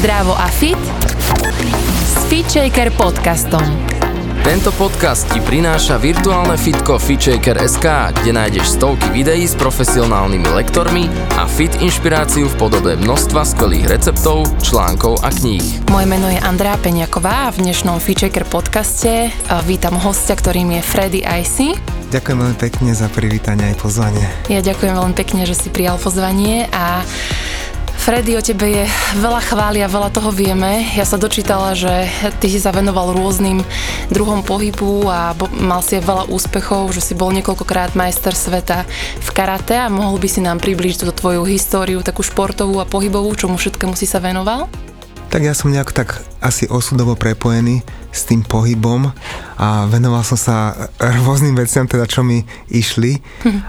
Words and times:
Zdravo 0.00 0.32
a 0.32 0.48
fit 0.48 0.80
s 2.08 2.24
FitShaker 2.32 2.88
podcastom. 2.96 3.60
Tento 4.40 4.72
podcast 4.72 5.28
ti 5.28 5.44
prináša 5.44 6.00
virtuálne 6.00 6.56
fitko 6.56 6.96
FitShaker.sk, 6.96 7.84
kde 8.16 8.32
nájdeš 8.32 8.80
stovky 8.80 9.12
videí 9.12 9.44
s 9.44 9.52
profesionálnymi 9.60 10.56
lektormi 10.56 11.04
a 11.36 11.44
fit 11.44 11.76
inšpiráciu 11.84 12.48
v 12.48 12.54
podobe 12.56 12.96
množstva 12.96 13.44
skvelých 13.44 13.92
receptov, 13.92 14.48
článkov 14.64 15.20
a 15.20 15.28
kníh. 15.28 15.84
Moje 15.92 16.08
meno 16.08 16.32
je 16.32 16.40
Andrea 16.40 16.80
Peňaková 16.80 17.52
a 17.52 17.52
v 17.52 17.68
dnešnom 17.68 18.00
FitShaker 18.00 18.48
podcaste 18.48 19.28
vítam 19.68 20.00
hostia, 20.00 20.32
ktorým 20.32 20.80
je 20.80 20.80
Freddy 20.80 21.20
Icy. 21.28 21.76
Ďakujem 22.08 22.38
veľmi 22.40 22.56
pekne 22.56 22.96
za 22.96 23.12
privítanie 23.12 23.76
aj 23.76 23.84
pozvanie. 23.84 24.24
Ja 24.48 24.64
ďakujem 24.64 24.96
veľmi 24.96 25.12
pekne, 25.12 25.44
že 25.44 25.52
si 25.52 25.68
prijal 25.68 26.00
pozvanie 26.00 26.72
a 26.72 27.04
Freddy, 28.00 28.32
o 28.32 28.40
tebe 28.40 28.64
je 28.64 28.84
veľa 29.20 29.44
chvália, 29.44 29.84
veľa 29.84 30.08
toho 30.08 30.32
vieme. 30.32 30.88
Ja 30.96 31.04
sa 31.04 31.20
dočítala, 31.20 31.76
že 31.76 32.08
ty 32.40 32.48
si 32.48 32.56
sa 32.56 32.72
venoval 32.72 33.12
rôznym 33.12 33.60
druhom 34.08 34.40
pohybu 34.40 35.04
a 35.04 35.36
mal 35.60 35.84
si 35.84 36.00
veľa 36.00 36.32
úspechov, 36.32 36.96
že 36.96 37.04
si 37.04 37.12
bol 37.12 37.28
niekoľkokrát 37.28 37.92
majster 37.92 38.32
sveta 38.32 38.88
v 39.20 39.28
karate 39.36 39.76
a 39.76 39.92
mohol 39.92 40.16
by 40.16 40.32
si 40.32 40.40
nám 40.40 40.64
približiť 40.64 41.04
túto 41.04 41.12
tvoju 41.12 41.44
históriu, 41.44 42.00
takú 42.00 42.24
športovú 42.24 42.80
a 42.80 42.88
pohybovú, 42.88 43.36
čomu 43.36 43.60
všetkému 43.60 43.92
si 43.92 44.08
sa 44.08 44.16
venoval? 44.16 44.72
Tak 45.28 45.44
ja 45.44 45.52
som 45.52 45.68
nejak 45.68 45.92
tak 45.92 46.24
asi 46.40 46.66
osudovo 46.72 47.14
prepojený 47.14 47.84
s 48.10 48.26
tým 48.26 48.42
pohybom 48.42 49.12
a 49.60 49.86
venoval 49.86 50.24
som 50.26 50.40
sa 50.40 50.88
rôznym 50.98 51.54
veciam, 51.54 51.86
teda 51.86 52.08
čo 52.08 52.24
mi 52.24 52.42
išli 52.72 53.20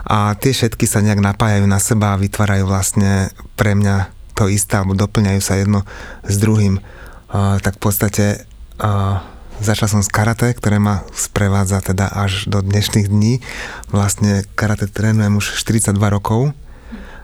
a 0.07 0.33
tie 0.39 0.55
všetky 0.55 0.87
sa 0.89 1.03
nejak 1.03 1.19
napájajú 1.19 1.67
na 1.67 1.77
seba 1.77 2.15
a 2.15 2.21
vytvárajú 2.21 2.65
vlastne 2.65 3.29
pre 3.53 3.77
mňa 3.77 4.20
to 4.41 4.49
isté, 4.49 4.81
alebo 4.81 4.97
doplňajú 4.97 5.41
sa 5.41 5.61
jedno 5.61 5.85
s 6.25 6.41
druhým. 6.41 6.81
Uh, 7.29 7.61
tak 7.61 7.77
v 7.77 7.81
podstate 7.85 8.25
uh, 8.81 9.21
začal 9.61 9.85
som 9.85 10.01
s 10.01 10.09
karate, 10.09 10.49
ktoré 10.57 10.81
ma 10.81 11.05
sprevádza 11.13 11.85
teda 11.85 12.09
až 12.09 12.49
do 12.49 12.65
dnešných 12.65 13.05
dní. 13.05 13.45
Vlastne 13.93 14.41
karate 14.57 14.89
trénujem 14.89 15.37
už 15.37 15.61
42 15.61 15.93
rokov. 16.09 16.57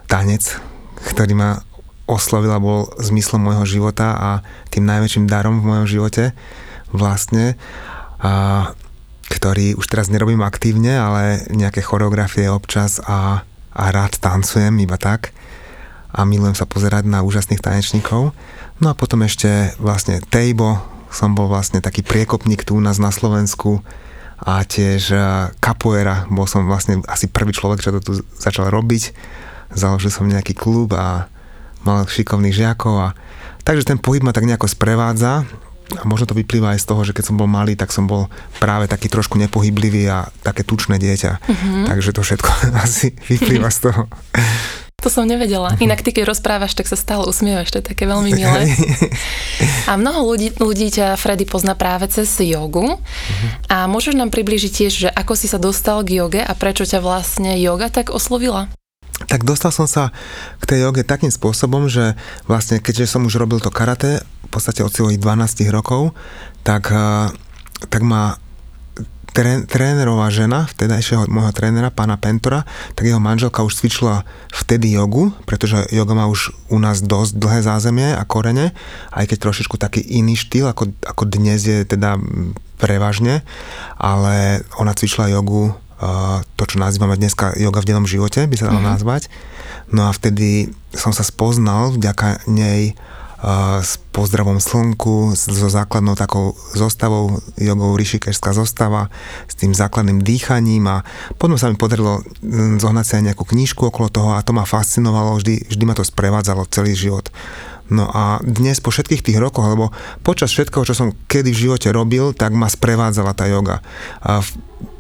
Tanec, 0.06 0.62
ktorý 1.10 1.34
ma 1.34 1.66
oslovil 2.08 2.54
a 2.54 2.62
bol 2.62 2.88
zmyslom 3.02 3.44
môjho 3.44 3.66
života 3.68 4.16
a 4.16 4.30
tým 4.72 4.88
najväčším 4.88 5.28
darom 5.28 5.60
v 5.60 5.68
mojom 5.76 5.88
živote 5.90 6.32
vlastne. 6.96 7.60
A, 8.24 8.72
ktorý 9.28 9.76
už 9.76 9.92
teraz 9.92 10.08
nerobím 10.08 10.40
aktívne, 10.40 10.96
ale 10.96 11.44
nejaké 11.52 11.84
choreografie 11.84 12.48
občas 12.48 13.04
a, 13.04 13.44
a 13.76 13.84
rád 13.92 14.24
tancujem 14.24 14.72
iba 14.80 14.96
tak 14.96 15.36
a 16.12 16.24
milujem 16.24 16.56
sa 16.56 16.70
pozerať 16.70 17.08
na 17.08 17.24
úžasných 17.24 17.62
tanečníkov. 17.62 18.32
No 18.78 18.86
a 18.88 18.98
potom 18.98 19.26
ešte 19.26 19.76
vlastne 19.82 20.22
Tejbo, 20.22 20.80
som 21.12 21.34
bol 21.34 21.48
vlastne 21.48 21.80
taký 21.80 22.04
priekopník 22.04 22.68
tu 22.68 22.76
u 22.78 22.82
nás 22.84 23.00
na 23.00 23.10
Slovensku 23.10 23.82
a 24.38 24.62
tiež 24.62 25.02
e, 25.12 25.18
capoeira, 25.58 26.30
bol 26.30 26.46
som 26.46 26.68
vlastne 26.70 27.02
asi 27.10 27.26
prvý 27.26 27.56
človek, 27.56 27.82
čo 27.82 27.96
to 27.98 28.00
tu 28.04 28.14
začal 28.38 28.70
robiť. 28.70 29.16
Založil 29.74 30.14
som 30.14 30.30
nejaký 30.30 30.54
klub 30.54 30.94
a 30.94 31.26
mal 31.82 32.06
šikovných 32.06 32.56
žiakov 32.56 32.96
a 33.02 33.08
takže 33.66 33.90
ten 33.90 34.00
pohyb 34.00 34.22
ma 34.22 34.36
tak 34.36 34.46
nejako 34.46 34.70
sprevádza 34.70 35.48
a 35.96 36.04
možno 36.04 36.28
to 36.28 36.36
vyplýva 36.36 36.76
aj 36.76 36.84
z 36.84 36.88
toho, 36.92 37.02
že 37.08 37.16
keď 37.16 37.32
som 37.32 37.40
bol 37.40 37.48
malý, 37.48 37.80
tak 37.80 37.96
som 37.96 38.12
bol 38.12 38.28
práve 38.60 38.92
taký 38.92 39.08
trošku 39.08 39.40
nepohyblivý 39.40 40.04
a 40.12 40.28
také 40.44 40.68
tučné 40.68 41.00
dieťa. 41.00 41.32
Mm-hmm. 41.40 41.84
Takže 41.88 42.12
to 42.12 42.22
všetko 42.28 42.50
asi 42.86 43.16
vyplýva 43.32 43.72
z 43.72 43.80
toho. 43.88 44.12
To 45.06 45.14
som 45.14 45.30
nevedela. 45.30 45.78
Inak 45.78 46.02
ty, 46.02 46.10
keď 46.10 46.34
rozprávaš, 46.34 46.74
tak 46.74 46.90
sa 46.90 46.98
stále 46.98 47.30
usmievaš, 47.30 47.70
to 47.70 47.80
je 47.80 47.94
také 47.94 48.10
veľmi 48.10 48.34
milé. 48.34 48.66
A 49.90 49.94
mnoho 49.94 50.26
ľudí, 50.26 50.58
ľudí 50.58 50.90
ťa, 50.90 51.14
Freddy, 51.22 51.46
pozná 51.46 51.78
práve 51.78 52.10
cez 52.10 52.28
jogu. 52.42 52.98
Uh-huh. 52.98 53.50
A 53.70 53.86
môžeš 53.86 54.18
nám 54.18 54.34
približiť 54.34 54.72
tiež, 54.74 54.94
že 55.08 55.10
ako 55.14 55.38
si 55.38 55.46
sa 55.46 55.62
dostal 55.62 56.02
k 56.02 56.18
joge 56.18 56.42
a 56.42 56.50
prečo 56.58 56.84
ťa 56.84 57.00
vlastne 57.00 57.56
joga 57.62 57.94
tak 57.94 58.10
oslovila? 58.10 58.74
Tak 59.26 59.46
dostal 59.46 59.74
som 59.74 59.90
sa 59.90 60.14
k 60.62 60.66
tej 60.66 60.90
joge 60.90 61.02
takým 61.02 61.34
spôsobom, 61.34 61.90
že 61.90 62.14
vlastne 62.46 62.78
keďže 62.78 63.18
som 63.18 63.26
už 63.26 63.38
robil 63.42 63.58
to 63.58 63.74
karate, 63.74 64.22
podstate 64.58 64.82
od 64.82 64.90
svojich 64.90 65.22
12 65.22 65.70
rokov, 65.70 66.18
tak, 66.66 66.90
eh, 66.90 67.30
tak 67.94 68.02
ma 68.02 68.42
trén, 69.38 69.70
trénerová 69.70 70.34
žena, 70.34 70.66
vtedajšieho 70.66 71.30
môjho 71.30 71.54
trénera, 71.54 71.94
pána 71.94 72.18
Pentora, 72.18 72.66
tak 72.98 73.06
jeho 73.06 73.22
manželka 73.22 73.62
už 73.62 73.78
cvičila 73.78 74.26
vtedy 74.50 74.98
jogu, 74.98 75.30
pretože 75.46 75.86
joga 75.94 76.18
má 76.18 76.26
už 76.26 76.50
u 76.74 76.82
nás 76.82 77.06
dosť 77.06 77.38
dlhé 77.38 77.60
zázemie 77.62 78.10
a 78.18 78.26
korene, 78.26 78.74
aj 79.14 79.30
keď 79.30 79.38
trošičku 79.46 79.78
taký 79.78 80.02
iný 80.02 80.34
štýl, 80.34 80.74
ako, 80.74 80.90
ako 81.06 81.24
dnes 81.30 81.62
je 81.70 81.86
teda 81.86 82.18
prevažne, 82.82 83.46
ale 84.02 84.66
ona 84.82 84.98
cvičila 84.98 85.30
jogu, 85.30 85.70
uh, 85.70 86.42
to 86.58 86.66
čo 86.66 86.82
nazývame 86.82 87.14
dneska 87.14 87.54
joga 87.62 87.86
v 87.86 87.94
dennom 87.94 88.10
živote, 88.10 88.50
by 88.50 88.56
sa 88.58 88.74
dalo 88.74 88.82
mm-hmm. 88.82 88.94
nazvať. 88.98 89.30
No 89.94 90.10
a 90.10 90.12
vtedy 90.12 90.74
som 90.98 91.14
sa 91.14 91.22
spoznal 91.22 91.94
vďaka 91.94 92.50
nej 92.50 92.98
s 93.86 94.02
pozdravom 94.10 94.58
slnku, 94.58 95.38
so 95.38 95.70
základnou 95.70 96.18
takou 96.18 96.58
zostavou, 96.74 97.38
jogou 97.54 97.94
Rishikešská 97.94 98.50
zostava, 98.50 99.14
s 99.46 99.54
tým 99.54 99.78
základným 99.78 100.26
dýchaním 100.26 100.90
a 100.90 101.06
potom 101.38 101.54
sa 101.54 101.70
mi 101.70 101.78
podarilo 101.78 102.26
mm, 102.42 102.82
zohnať 102.82 103.06
si 103.06 103.14
aj 103.22 103.24
nejakú 103.34 103.46
knížku 103.46 103.94
okolo 103.94 104.10
toho 104.10 104.30
a 104.34 104.42
to 104.42 104.58
ma 104.58 104.66
fascinovalo, 104.66 105.38
vždy, 105.38 105.70
vždy 105.70 105.84
ma 105.86 105.94
to 105.94 106.02
sprevádzalo 106.02 106.66
celý 106.74 106.98
život. 106.98 107.30
No 107.88 108.10
a 108.12 108.44
dnes 108.44 108.84
po 108.84 108.92
všetkých 108.92 109.24
tých 109.24 109.40
rokoch, 109.40 109.64
alebo 109.64 109.96
počas 110.26 110.52
všetkého, 110.52 110.84
čo 110.84 110.98
som 110.98 111.16
kedy 111.30 111.56
v 111.56 111.62
živote 111.70 111.88
robil, 111.94 112.36
tak 112.36 112.52
ma 112.52 112.68
sprevádzala 112.68 113.32
tá 113.32 113.48
yoga. 113.48 113.80
A, 114.20 114.44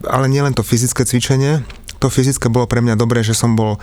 ale 0.08 0.32
nielen 0.32 0.56
to 0.56 0.64
fyzické 0.64 1.04
cvičenie, 1.04 1.68
to 1.98 2.08
fyzické 2.08 2.48
bolo 2.48 2.70
pre 2.70 2.80
mňa 2.80 2.96
dobré, 2.96 3.26
že 3.26 3.36
som 3.36 3.58
bol 3.58 3.82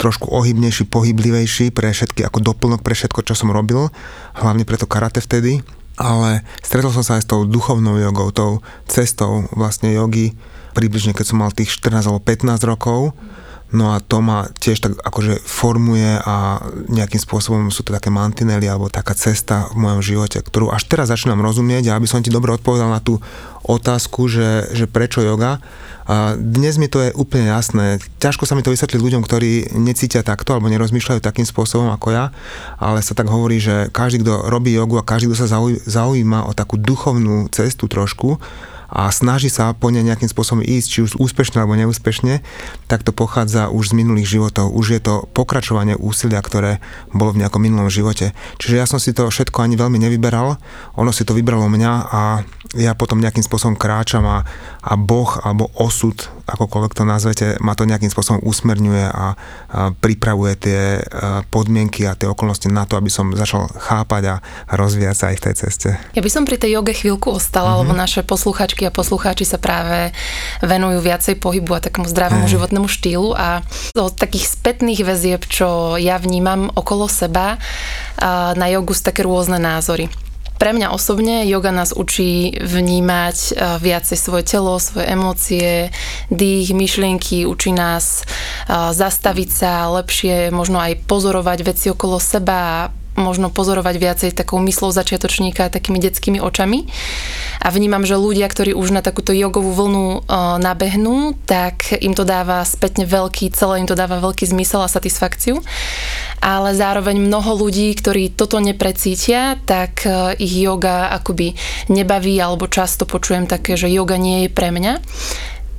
trošku 0.00 0.30
ohybnejší, 0.30 0.88
pohyblivejší 0.90 1.70
pre 1.70 1.92
všetky, 1.92 2.26
ako 2.26 2.42
doplnok 2.42 2.80
pre 2.82 2.96
všetko, 2.96 3.22
čo 3.22 3.34
som 3.38 3.54
robil, 3.54 3.88
hlavne 4.34 4.66
pre 4.66 4.76
to 4.76 4.90
karate 4.90 5.22
vtedy, 5.22 5.62
ale 6.00 6.42
stretol 6.64 6.90
som 6.90 7.04
sa 7.04 7.20
aj 7.20 7.22
s 7.24 7.30
tou 7.30 7.44
duchovnou 7.46 8.00
jogou, 8.00 8.32
tou 8.34 8.52
cestou 8.88 9.46
vlastne 9.52 9.92
jogy, 9.92 10.34
približne 10.72 11.12
keď 11.12 11.24
som 11.28 11.40
mal 11.40 11.52
tých 11.52 11.70
14 11.70 12.08
alebo 12.08 12.20
15 12.24 12.70
rokov, 12.70 13.12
No 13.72 13.96
a 13.96 14.04
to 14.04 14.20
ma 14.20 14.52
tiež 14.60 14.84
tak 14.84 14.92
akože 15.00 15.40
formuje 15.48 16.20
a 16.20 16.60
nejakým 16.92 17.16
spôsobom 17.16 17.72
sú 17.72 17.80
to 17.88 17.96
také 17.96 18.12
mantinely 18.12 18.68
alebo 18.68 18.92
taká 18.92 19.16
cesta 19.16 19.72
v 19.72 19.88
mojom 19.88 20.00
živote, 20.04 20.44
ktorú 20.44 20.68
až 20.68 20.84
teraz 20.84 21.08
začínam 21.08 21.40
rozumieť 21.40 21.88
a 21.88 21.96
aby 21.96 22.04
som 22.04 22.20
ti 22.20 22.28
dobre 22.28 22.52
odpovedal 22.52 22.92
na 22.92 23.00
tú 23.00 23.16
otázku, 23.64 24.28
že, 24.28 24.68
že 24.76 24.84
prečo 24.84 25.24
yoga. 25.24 25.64
A 26.04 26.34
dnes 26.34 26.76
mi 26.76 26.90
to 26.90 26.98
je 27.00 27.14
úplne 27.14 27.48
jasné. 27.48 28.02
Ťažko 28.18 28.44
sa 28.44 28.58
mi 28.58 28.66
to 28.66 28.74
vysvetliť 28.74 29.00
ľuďom, 29.00 29.22
ktorí 29.22 29.78
necítia 29.78 30.26
takto 30.26 30.52
alebo 30.52 30.68
nerozmýšľajú 30.68 31.22
takým 31.22 31.46
spôsobom 31.46 31.88
ako 31.94 32.12
ja, 32.12 32.24
ale 32.76 33.00
sa 33.00 33.14
tak 33.14 33.30
hovorí, 33.30 33.62
že 33.62 33.88
každý, 33.88 34.20
kto 34.20 34.50
robí 34.50 34.74
jogu 34.74 34.98
a 34.98 35.06
každý, 35.06 35.30
kto 35.32 35.46
sa 35.46 35.62
zaujíma 35.86 36.50
o 36.50 36.52
takú 36.52 36.76
duchovnú 36.76 37.48
cestu 37.54 37.86
trošku, 37.86 38.36
a 38.92 39.08
snaží 39.08 39.48
sa 39.48 39.72
po 39.72 39.88
nej 39.88 40.04
nejakým 40.04 40.28
spôsobom 40.28 40.60
ísť, 40.60 40.86
či 40.86 40.98
už 41.08 41.16
úspešne 41.16 41.64
alebo 41.64 41.80
neúspešne, 41.80 42.44
tak 42.92 43.00
to 43.00 43.16
pochádza 43.16 43.72
už 43.72 43.96
z 43.96 43.96
minulých 43.96 44.28
životov. 44.28 44.68
Už 44.68 44.86
je 44.92 45.00
to 45.00 45.24
pokračovanie 45.32 45.96
úsilia, 45.96 46.44
ktoré 46.44 46.84
bolo 47.16 47.32
v 47.32 47.40
nejakom 47.40 47.64
minulom 47.64 47.88
živote. 47.88 48.36
Čiže 48.60 48.76
ja 48.76 48.84
som 48.84 49.00
si 49.00 49.16
to 49.16 49.32
všetko 49.32 49.64
ani 49.64 49.80
veľmi 49.80 49.96
nevyberal, 49.96 50.60
ono 51.00 51.10
si 51.10 51.24
to 51.24 51.32
vybralo 51.32 51.72
mňa 51.72 51.92
a 52.12 52.44
ja 52.78 52.94
potom 52.94 53.18
nejakým 53.18 53.42
spôsobom 53.42 53.74
kráčam 53.74 54.22
a, 54.22 54.46
a 54.80 54.94
Boh 54.94 55.28
alebo 55.42 55.68
osud, 55.74 56.14
akokoľvek 56.46 56.92
to 56.94 57.04
nazvete, 57.04 57.46
ma 57.58 57.74
to 57.74 57.84
nejakým 57.84 58.08
spôsobom 58.08 58.40
usmerňuje 58.46 59.06
a, 59.10 59.10
a 59.12 59.26
pripravuje 59.92 60.52
tie 60.56 60.80
podmienky 61.50 62.06
a 62.06 62.14
tie 62.14 62.30
okolnosti 62.30 62.70
na 62.70 62.86
to, 62.86 62.94
aby 62.94 63.10
som 63.10 63.34
začal 63.34 63.66
chápať 63.66 64.22
a 64.32 64.34
rozvíjať 64.78 65.16
sa 65.16 65.24
aj 65.34 65.36
v 65.36 65.44
tej 65.44 65.54
ceste. 65.58 65.88
Ja 66.14 66.22
by 66.22 66.30
som 66.30 66.46
pri 66.46 66.56
tej 66.56 66.78
joge 66.78 66.94
chvíľku 66.94 67.34
ostala, 67.34 67.74
mm-hmm. 67.74 67.80
lebo 67.82 67.92
naše 67.98 68.20
posluchačky 68.22 68.86
a 68.86 68.94
poslucháči 68.94 69.44
sa 69.44 69.58
práve 69.58 70.14
venujú 70.62 71.02
viacej 71.02 71.42
pohybu 71.42 71.76
a 71.76 71.84
takému 71.84 72.06
zdravému 72.06 72.46
mm. 72.46 72.52
životnému 72.52 72.86
štýlu 72.86 73.34
a 73.34 73.66
z 73.92 74.16
takých 74.16 74.48
spätných 74.48 75.02
väzieb, 75.02 75.42
čo 75.50 75.98
ja 75.98 76.16
vnímam 76.16 76.70
okolo 76.72 77.10
seba, 77.10 77.58
na 78.54 78.66
jogu 78.70 78.94
sú 78.94 79.02
také 79.02 79.26
rôzne 79.26 79.58
názory. 79.58 80.06
Pre 80.62 80.70
mňa 80.70 80.94
osobne 80.94 81.42
yoga 81.50 81.74
nás 81.74 81.90
učí 81.90 82.54
vnímať 82.54 83.58
viacej 83.82 84.14
svoje 84.14 84.46
telo, 84.46 84.78
svoje 84.78 85.10
emócie, 85.10 85.90
dých, 86.30 86.70
myšlienky, 86.70 87.50
učí 87.50 87.74
nás 87.74 88.22
zastaviť 88.70 89.48
sa 89.50 89.90
lepšie, 89.90 90.54
možno 90.54 90.78
aj 90.78 91.02
pozorovať 91.10 91.58
veci 91.66 91.90
okolo 91.90 92.22
seba 92.22 92.94
možno 93.16 93.52
pozorovať 93.52 93.94
viacej 94.00 94.30
takou 94.32 94.56
myslou 94.64 94.90
začiatočníka, 94.90 95.68
takými 95.68 96.00
detskými 96.00 96.40
očami. 96.40 96.88
A 97.60 97.68
vnímam, 97.68 98.02
že 98.08 98.16
ľudia, 98.18 98.48
ktorí 98.48 98.72
už 98.72 98.90
na 98.90 99.04
takúto 99.04 99.36
jogovú 99.36 99.70
vlnu 99.72 100.04
o, 100.04 100.18
nabehnú, 100.58 101.36
tak 101.44 101.92
im 102.00 102.16
to 102.16 102.24
dáva 102.24 102.64
spätne 102.64 103.04
veľký, 103.04 103.52
celé 103.52 103.84
im 103.84 103.88
to 103.88 103.98
dáva 103.98 104.18
veľký 104.18 104.48
zmysel 104.48 104.82
a 104.82 104.88
satisfakciu. 104.90 105.60
Ale 106.42 106.74
zároveň 106.74 107.22
mnoho 107.22 107.54
ľudí, 107.54 107.94
ktorí 107.94 108.34
toto 108.34 108.58
neprecítia, 108.58 109.60
tak 109.62 110.08
e, 110.08 110.34
ich 110.42 110.54
yoga 110.58 111.12
akoby 111.14 111.54
nebaví, 111.92 112.34
alebo 112.40 112.66
často 112.66 113.04
počujem 113.06 113.46
také, 113.46 113.78
že 113.78 113.92
yoga 113.92 114.16
nie 114.18 114.46
je 114.46 114.50
pre 114.50 114.74
mňa 114.74 114.94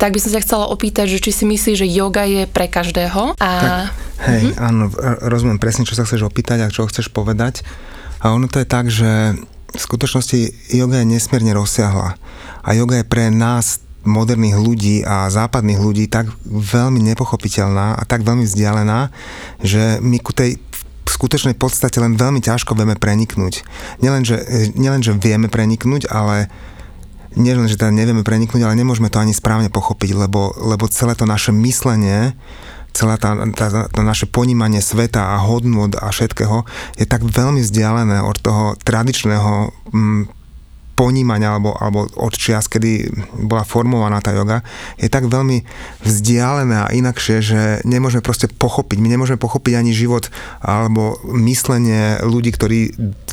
tak 0.04 0.12
by 0.12 0.20
som 0.20 0.36
sa 0.36 0.44
chcela 0.44 0.68
opýtať, 0.68 1.16
že 1.16 1.18
či 1.24 1.32
si 1.32 1.44
myslíš, 1.48 1.80
že 1.80 1.88
yoga 1.88 2.28
je 2.28 2.44
pre 2.44 2.68
každého. 2.68 3.40
A... 3.40 3.48
Tak, 3.48 3.72
hej, 4.28 4.52
mm-hmm. 4.52 4.60
áno, 4.60 4.92
rozumiem 5.24 5.56
presne, 5.56 5.88
čo 5.88 5.96
sa 5.96 6.04
chceš 6.04 6.28
opýtať 6.28 6.60
a 6.60 6.68
čo 6.68 6.84
chceš 6.84 7.08
povedať. 7.08 7.64
A 8.20 8.36
ono 8.36 8.44
to 8.44 8.60
je 8.60 8.68
tak, 8.68 8.92
že 8.92 9.32
v 9.72 9.80
skutočnosti 9.80 10.68
yoga 10.76 11.00
je 11.00 11.08
nesmierne 11.08 11.56
rozsiahla. 11.56 12.20
A 12.60 12.68
yoga 12.76 13.00
je 13.00 13.08
pre 13.08 13.32
nás 13.32 13.80
moderných 14.04 14.60
ľudí 14.60 15.00
a 15.08 15.32
západných 15.32 15.80
ľudí 15.80 16.04
tak 16.12 16.28
veľmi 16.44 17.00
nepochopiteľná 17.00 17.96
a 17.96 18.02
tak 18.04 18.28
veľmi 18.28 18.44
vzdialená, 18.44 19.08
že 19.64 20.04
my 20.04 20.20
ku 20.20 20.36
tej 20.36 20.60
v 21.04 21.10
skutočnej 21.16 21.56
podstate 21.56 21.96
len 21.96 22.20
veľmi 22.20 22.44
ťažko 22.44 22.76
vieme 22.76 22.96
preniknúť. 22.96 23.64
Nielen, 24.04 24.24
že, 24.24 24.40
nielen, 24.76 25.00
že 25.00 25.16
vieme 25.16 25.48
preniknúť, 25.48 26.12
ale 26.12 26.52
nielen, 27.34 27.66
že 27.66 27.78
teda 27.78 27.94
nevieme 27.94 28.26
preniknúť, 28.26 28.62
ale 28.64 28.78
nemôžeme 28.78 29.10
to 29.10 29.20
ani 29.22 29.34
správne 29.34 29.70
pochopiť, 29.70 30.26
lebo, 30.26 30.54
lebo 30.58 30.90
celé 30.90 31.18
to 31.18 31.26
naše 31.26 31.50
myslenie, 31.50 32.34
celé 32.94 33.18
tá, 33.18 33.34
tá, 33.54 33.90
tá 33.90 34.02
naše 34.06 34.30
ponímanie 34.30 34.78
sveta 34.78 35.34
a 35.34 35.42
hodnot 35.42 35.98
a 35.98 36.14
všetkého 36.14 36.62
je 36.94 37.06
tak 37.10 37.26
veľmi 37.26 37.58
vzdialené 37.60 38.22
od 38.22 38.38
toho 38.38 38.64
tradičného 38.86 39.74
mm, 39.90 40.43
ponímania 40.94 41.54
alebo, 41.54 41.74
alebo 41.78 42.06
od 42.18 42.34
čias, 42.34 42.70
kedy 42.70 43.10
bola 43.46 43.66
formovaná 43.66 44.22
tá 44.22 44.30
yoga, 44.30 44.62
je 44.98 45.10
tak 45.10 45.26
veľmi 45.26 45.66
vzdialené 46.06 46.86
a 46.86 46.92
inakšie, 46.94 47.36
že 47.42 47.60
nemôžeme 47.82 48.22
proste 48.22 48.46
pochopiť. 48.46 49.02
My 49.02 49.10
nemôžeme 49.10 49.38
pochopiť 49.38 49.74
ani 49.74 49.92
život 49.94 50.30
alebo 50.62 51.18
myslenie 51.30 52.22
ľudí, 52.22 52.54
ktorí 52.54 52.80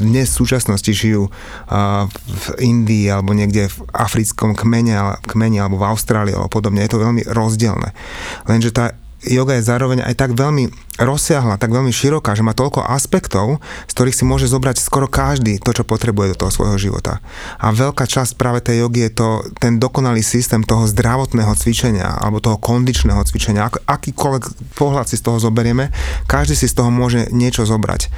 dnes 0.01 0.33
v 0.33 0.39
súčasnosti 0.41 0.89
žijú 0.89 1.29
v 2.21 2.45
Indii 2.59 3.07
alebo 3.13 3.37
niekde 3.37 3.69
v 3.69 3.77
africkom 3.93 4.57
kmene, 4.57 5.21
kmene 5.29 5.61
alebo 5.61 5.77
v 5.77 5.87
Austrálii 5.87 6.33
alebo 6.33 6.49
podobne. 6.49 6.81
Je 6.81 6.91
to 6.91 7.03
veľmi 7.03 7.25
rozdielne. 7.29 7.93
Lenže 8.49 8.73
tá 8.73 8.97
yoga 9.25 9.57
je 9.57 9.67
zároveň 9.67 10.01
aj 10.01 10.15
tak 10.17 10.31
veľmi 10.33 10.73
rozsiahla, 11.01 11.57
tak 11.57 11.73
veľmi 11.73 11.89
široká, 11.89 12.33
že 12.37 12.45
má 12.45 12.53
toľko 12.53 12.85
aspektov, 12.85 13.61
z 13.89 13.93
ktorých 13.93 14.17
si 14.17 14.23
môže 14.25 14.45
zobrať 14.49 14.81
skoro 14.81 15.09
každý 15.09 15.57
to, 15.57 15.73
čo 15.73 15.83
potrebuje 15.85 16.33
do 16.35 16.39
toho 16.45 16.51
svojho 16.53 16.77
života. 16.77 17.21
A 17.57 17.73
veľká 17.73 18.05
časť 18.05 18.37
práve 18.37 18.61
tej 18.61 18.85
jogy 18.85 19.09
je 19.09 19.13
to 19.17 19.29
ten 19.57 19.81
dokonalý 19.81 20.21
systém 20.21 20.61
toho 20.61 20.85
zdravotného 20.85 21.53
cvičenia 21.57 22.17
alebo 22.21 22.43
toho 22.43 22.61
kondičného 22.61 23.21
cvičenia. 23.25 23.69
Ak, 23.69 23.81
akýkoľvek 23.85 24.75
pohľad 24.77 25.09
si 25.09 25.17
z 25.17 25.25
toho 25.25 25.37
zoberieme, 25.41 25.89
každý 26.29 26.53
si 26.53 26.69
z 26.69 26.77
toho 26.77 26.93
môže 26.93 27.29
niečo 27.33 27.65
zobrať. 27.65 28.09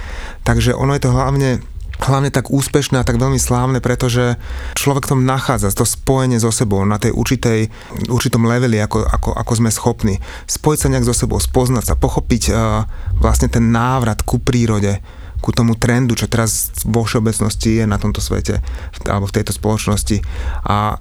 Takže 0.44 0.76
ono 0.76 0.96
je 0.96 1.04
to 1.04 1.16
hlavne 1.16 1.64
hlavne 2.06 2.30
tak 2.30 2.52
úspešné 2.52 3.02
a 3.02 3.08
tak 3.08 3.20
veľmi 3.20 3.40
slávne, 3.40 3.80
pretože 3.80 4.36
človek 4.76 5.08
tom 5.08 5.24
nachádza 5.24 5.72
to 5.72 5.88
spojenie 5.88 6.38
so 6.38 6.52
sebou 6.52 6.84
na 6.84 7.00
tej 7.00 7.16
určitej, 7.16 7.72
určitom 8.12 8.44
leveli, 8.44 8.80
ako, 8.84 9.08
ako, 9.08 9.30
ako 9.36 9.54
sme 9.58 9.70
schopní. 9.72 10.16
Spojiť 10.46 10.80
sa 10.80 10.92
nejak 10.92 11.08
so 11.08 11.16
sebou, 11.16 11.40
spoznať 11.40 11.94
sa, 11.94 12.00
pochopiť 12.00 12.44
uh, 12.52 12.84
vlastne 13.18 13.48
ten 13.48 13.72
návrat 13.72 14.22
ku 14.22 14.40
prírode, 14.40 15.00
ku 15.44 15.52
tomu 15.52 15.76
trendu, 15.76 16.16
čo 16.16 16.32
teraz 16.32 16.72
vo 16.88 17.04
všeobecnosti 17.04 17.84
je 17.84 17.86
na 17.88 18.00
tomto 18.00 18.24
svete 18.24 18.64
alebo 19.04 19.28
v 19.28 19.36
tejto 19.36 19.52
spoločnosti. 19.52 20.24
A 20.64 20.96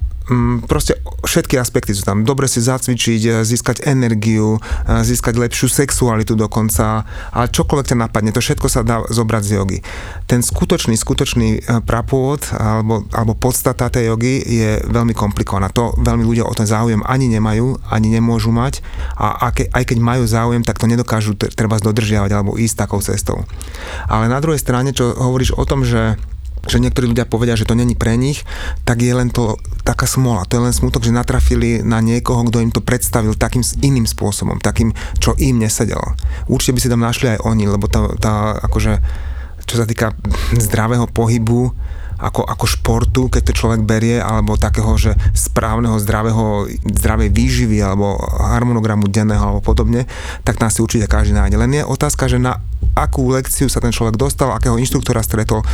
proste 0.71 0.99
všetky 1.27 1.59
aspekty 1.59 1.93
sú 1.95 2.07
tam. 2.07 2.23
Dobre 2.23 2.47
si 2.47 2.63
zacvičiť, 2.63 3.21
e, 3.27 3.31
získať 3.43 3.87
energiu, 3.87 4.59
e, 4.59 5.03
získať 5.03 5.35
lepšiu 5.39 5.67
sexualitu 5.67 6.39
dokonca, 6.39 7.07
ale 7.35 7.47
čokoľvek 7.51 7.87
ťa 7.93 7.97
napadne, 7.99 8.31
to 8.31 8.43
všetko 8.43 8.67
sa 8.71 8.87
dá 8.87 9.03
zobrať 9.11 9.43
z 9.43 9.51
jogy. 9.59 9.79
Ten 10.31 10.41
skutočný, 10.43 10.95
skutočný 10.95 11.49
e, 11.59 11.61
prapôvod 11.83 12.47
alebo, 12.55 13.07
alebo 13.11 13.35
podstata 13.35 13.91
tej 13.91 14.15
jogy 14.15 14.35
je 14.43 14.71
veľmi 14.87 15.15
komplikovaná. 15.15 15.71
To 15.75 15.95
veľmi 15.99 16.23
ľudia 16.23 16.47
o 16.47 16.55
ten 16.55 16.67
záujem 16.67 17.03
ani 17.07 17.27
nemajú, 17.31 17.83
ani 17.91 18.15
nemôžu 18.15 18.55
mať 18.55 18.85
a 19.19 19.51
aj 19.51 19.85
keď 19.85 19.99
majú 19.99 20.25
záujem, 20.27 20.63
tak 20.63 20.79
to 20.79 20.87
nedokážu 20.87 21.35
treba 21.35 21.79
dodržiavať 21.79 22.31
alebo 22.31 22.59
ísť 22.59 22.87
takou 22.87 23.03
cestou. 23.03 23.43
Ale 24.07 24.31
na 24.31 24.39
druhej 24.39 24.61
strane, 24.61 24.95
čo 24.95 25.13
hovoríš 25.13 25.55
o 25.59 25.65
tom, 25.67 25.83
že 25.83 26.17
že 26.67 26.79
niektorí 26.79 27.11
ľudia 27.11 27.27
povedia, 27.27 27.59
že 27.59 27.67
to 27.67 27.75
není 27.75 27.99
pre 27.99 28.15
nich, 28.15 28.47
tak 28.87 29.03
je 29.03 29.11
len 29.11 29.35
to 29.35 29.59
taká 29.83 30.07
smola. 30.07 30.47
To 30.47 30.59
je 30.59 30.65
len 30.71 30.75
smutok, 30.75 31.03
že 31.03 31.15
natrafili 31.15 31.83
na 31.83 31.99
niekoho, 31.99 32.47
kto 32.47 32.63
im 32.63 32.71
to 32.71 32.85
predstavil 32.85 33.35
takým 33.35 33.67
iným 33.83 34.07
spôsobom, 34.07 34.63
takým, 34.63 34.95
čo 35.19 35.35
im 35.43 35.59
nesedelo. 35.59 36.15
Určite 36.47 36.75
by 36.79 36.81
si 36.81 36.93
tam 36.93 37.03
našli 37.03 37.35
aj 37.35 37.43
oni, 37.43 37.65
lebo 37.67 37.91
tá, 37.91 38.07
tá 38.19 38.35
akože, 38.63 38.93
čo 39.67 39.75
sa 39.75 39.87
týka 39.87 40.15
zdravého 40.55 41.11
pohybu, 41.11 41.75
ako, 42.23 42.47
ako 42.47 42.65
športu, 42.71 43.23
keď 43.27 43.51
to 43.51 43.59
človek 43.59 43.83
berie, 43.83 44.23
alebo 44.23 44.55
takého, 44.55 44.95
že 44.95 45.19
správneho, 45.35 45.99
zdravého, 45.99 46.71
zdravej 46.87 47.35
výživy, 47.35 47.83
alebo 47.83 48.15
harmonogramu 48.39 49.11
denného, 49.11 49.43
alebo 49.43 49.59
podobne, 49.59 50.07
tak 50.47 50.63
nás 50.63 50.79
si 50.79 50.87
určite 50.87 51.11
každý 51.11 51.35
nájde. 51.35 51.59
Len 51.59 51.83
je 51.83 51.83
otázka, 51.83 52.31
že 52.31 52.39
na 52.39 52.63
akú 52.93 53.33
lekciu 53.33 53.73
sa 53.73 53.81
ten 53.81 53.95
človek 53.95 54.21
dostal, 54.21 54.53
akého 54.53 54.77
inštruktora 54.77 55.25
stretol 55.25 55.65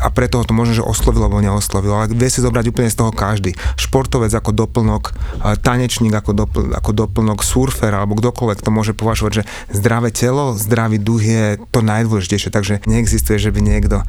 a 0.00 0.08
preto 0.08 0.40
ho 0.40 0.44
to 0.48 0.56
možno, 0.56 0.80
že 0.80 0.84
oslovil 0.84 1.28
alebo 1.28 1.44
neoslovil. 1.44 1.92
Ale 1.92 2.10
vie 2.10 2.28
si 2.32 2.40
zobrať 2.40 2.72
úplne 2.72 2.88
z 2.88 2.96
toho 2.96 3.12
každý. 3.12 3.52
Športovec 3.76 4.32
ako 4.32 4.56
doplnok, 4.56 5.12
tanečník 5.60 6.16
ako, 6.16 6.32
dopl- 6.32 6.72
ako 6.72 6.90
doplnok, 6.96 7.44
surfer 7.44 7.92
alebo 7.92 8.16
kdokoľvek 8.16 8.64
to 8.64 8.70
môže 8.72 8.92
považovať, 8.96 9.32
že 9.32 9.46
zdravé 9.76 10.08
telo, 10.14 10.56
zdravý 10.56 10.96
duch 10.96 11.22
je 11.22 11.60
to 11.70 11.84
najdôležitejšie, 11.84 12.48
takže 12.48 12.74
neexistuje, 12.88 13.36
že 13.36 13.52
by 13.52 13.60
niekto 13.60 14.00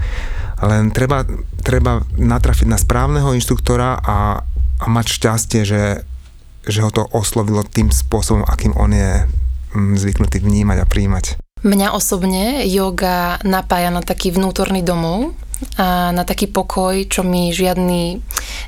len 0.64 0.96
treba, 0.96 1.28
treba 1.60 2.08
natrafiť 2.16 2.68
na 2.72 2.80
správneho 2.80 3.36
inštruktora 3.36 4.00
a, 4.00 4.40
a 4.80 4.86
mať 4.88 5.06
šťastie, 5.20 5.62
že, 5.68 6.08
že 6.64 6.80
ho 6.80 6.90
to 6.94 7.04
oslovilo 7.12 7.68
tým 7.68 7.92
spôsobom, 7.92 8.48
akým 8.48 8.72
on 8.80 8.96
je 8.96 9.28
mm, 9.76 10.00
zvyknutý 10.00 10.40
vnímať 10.40 10.78
a 10.80 10.88
príjmať. 10.88 11.43
Mňa 11.64 11.96
osobne 11.96 12.68
yoga 12.68 13.40
napája 13.48 13.88
na 13.88 14.04
taký 14.04 14.36
vnútorný 14.36 14.84
domov 14.84 15.32
a 15.80 16.12
na 16.12 16.28
taký 16.28 16.52
pokoj, 16.52 17.08
čo 17.08 17.24
mi 17.24 17.56
žiadny 17.56 18.20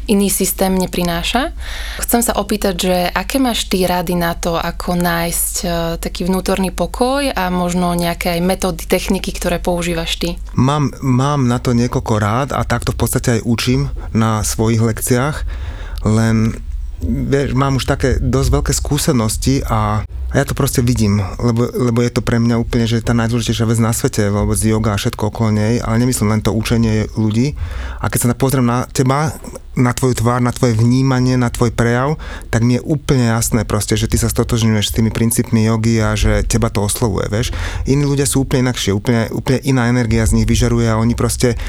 iný 0.08 0.28
systém 0.32 0.72
neprináša. 0.80 1.52
Chcem 2.00 2.24
sa 2.24 2.40
opýtať, 2.40 2.76
že 2.80 2.98
aké 3.12 3.36
máš 3.36 3.68
ty 3.68 3.84
rady 3.84 4.16
na 4.16 4.32
to, 4.32 4.56
ako 4.56 4.96
nájsť 4.96 5.56
e, 5.60 5.68
taký 6.00 6.24
vnútorný 6.24 6.72
pokoj 6.72 7.28
a 7.36 7.52
možno 7.52 7.92
nejaké 8.00 8.40
aj 8.40 8.42
metódy, 8.48 8.88
techniky, 8.88 9.36
ktoré 9.36 9.60
používaš 9.60 10.16
ty? 10.16 10.30
Mám, 10.56 10.96
mám 11.04 11.52
na 11.52 11.60
to 11.60 11.76
niekoľko 11.76 12.16
rád 12.16 12.50
a 12.56 12.64
takto 12.64 12.96
v 12.96 13.00
podstate 13.04 13.42
aj 13.42 13.42
učím 13.44 13.92
na 14.16 14.40
svojich 14.40 14.80
lekciách, 14.80 15.44
len 16.08 16.56
vieš, 17.06 17.54
mám 17.54 17.78
už 17.78 17.86
také 17.86 18.18
dosť 18.18 18.50
veľké 18.50 18.74
skúsenosti 18.74 19.62
a, 19.66 20.02
a 20.06 20.34
ja 20.34 20.44
to 20.44 20.58
proste 20.58 20.82
vidím, 20.82 21.22
lebo, 21.40 21.70
lebo 21.70 22.02
je 22.02 22.12
to 22.12 22.26
pre 22.26 22.42
mňa 22.42 22.58
úplne, 22.58 22.90
že 22.90 23.06
tá 23.06 23.14
najdôležitejšia 23.14 23.70
vec 23.70 23.80
na 23.80 23.94
svete, 23.94 24.34
vôbec 24.34 24.58
yoga 24.60 24.98
a 24.98 25.00
všetko 25.00 25.30
okolo 25.30 25.54
nej, 25.54 25.80
ale 25.80 26.02
nemyslím 26.02 26.34
len 26.34 26.42
to 26.42 26.52
učenie 26.52 27.08
ľudí. 27.16 27.54
A 28.02 28.10
keď 28.10 28.20
sa 28.20 28.36
pozriem 28.36 28.66
na 28.66 28.90
teba, 28.90 29.38
na 29.76 29.92
tvoju 29.92 30.20
tvár, 30.24 30.40
na 30.40 30.56
tvoje 30.56 30.74
vnímanie, 30.76 31.36
na 31.36 31.52
tvoj 31.52 31.76
prejav, 31.76 32.16
tak 32.50 32.64
mi 32.64 32.80
je 32.80 32.86
úplne 32.88 33.28
jasné 33.28 33.68
proste, 33.68 34.00
že 34.00 34.08
ty 34.08 34.16
sa 34.16 34.32
stotožňuješ 34.32 34.86
s 34.90 34.96
tými 34.96 35.12
princípmi 35.12 35.68
jogy 35.68 36.00
a 36.00 36.16
že 36.16 36.48
teba 36.48 36.72
to 36.72 36.84
oslovuje, 36.84 37.28
vieš. 37.28 37.52
Iní 37.84 38.08
ľudia 38.08 38.24
sú 38.26 38.48
úplne 38.48 38.72
inakšie, 38.72 38.96
úplne, 38.96 39.28
úplne 39.36 39.60
iná 39.68 39.92
energia 39.92 40.24
z 40.24 40.42
nich 40.42 40.48
vyžaruje 40.48 40.88
a 40.88 41.00
oni 41.00 41.14
proste 41.14 41.60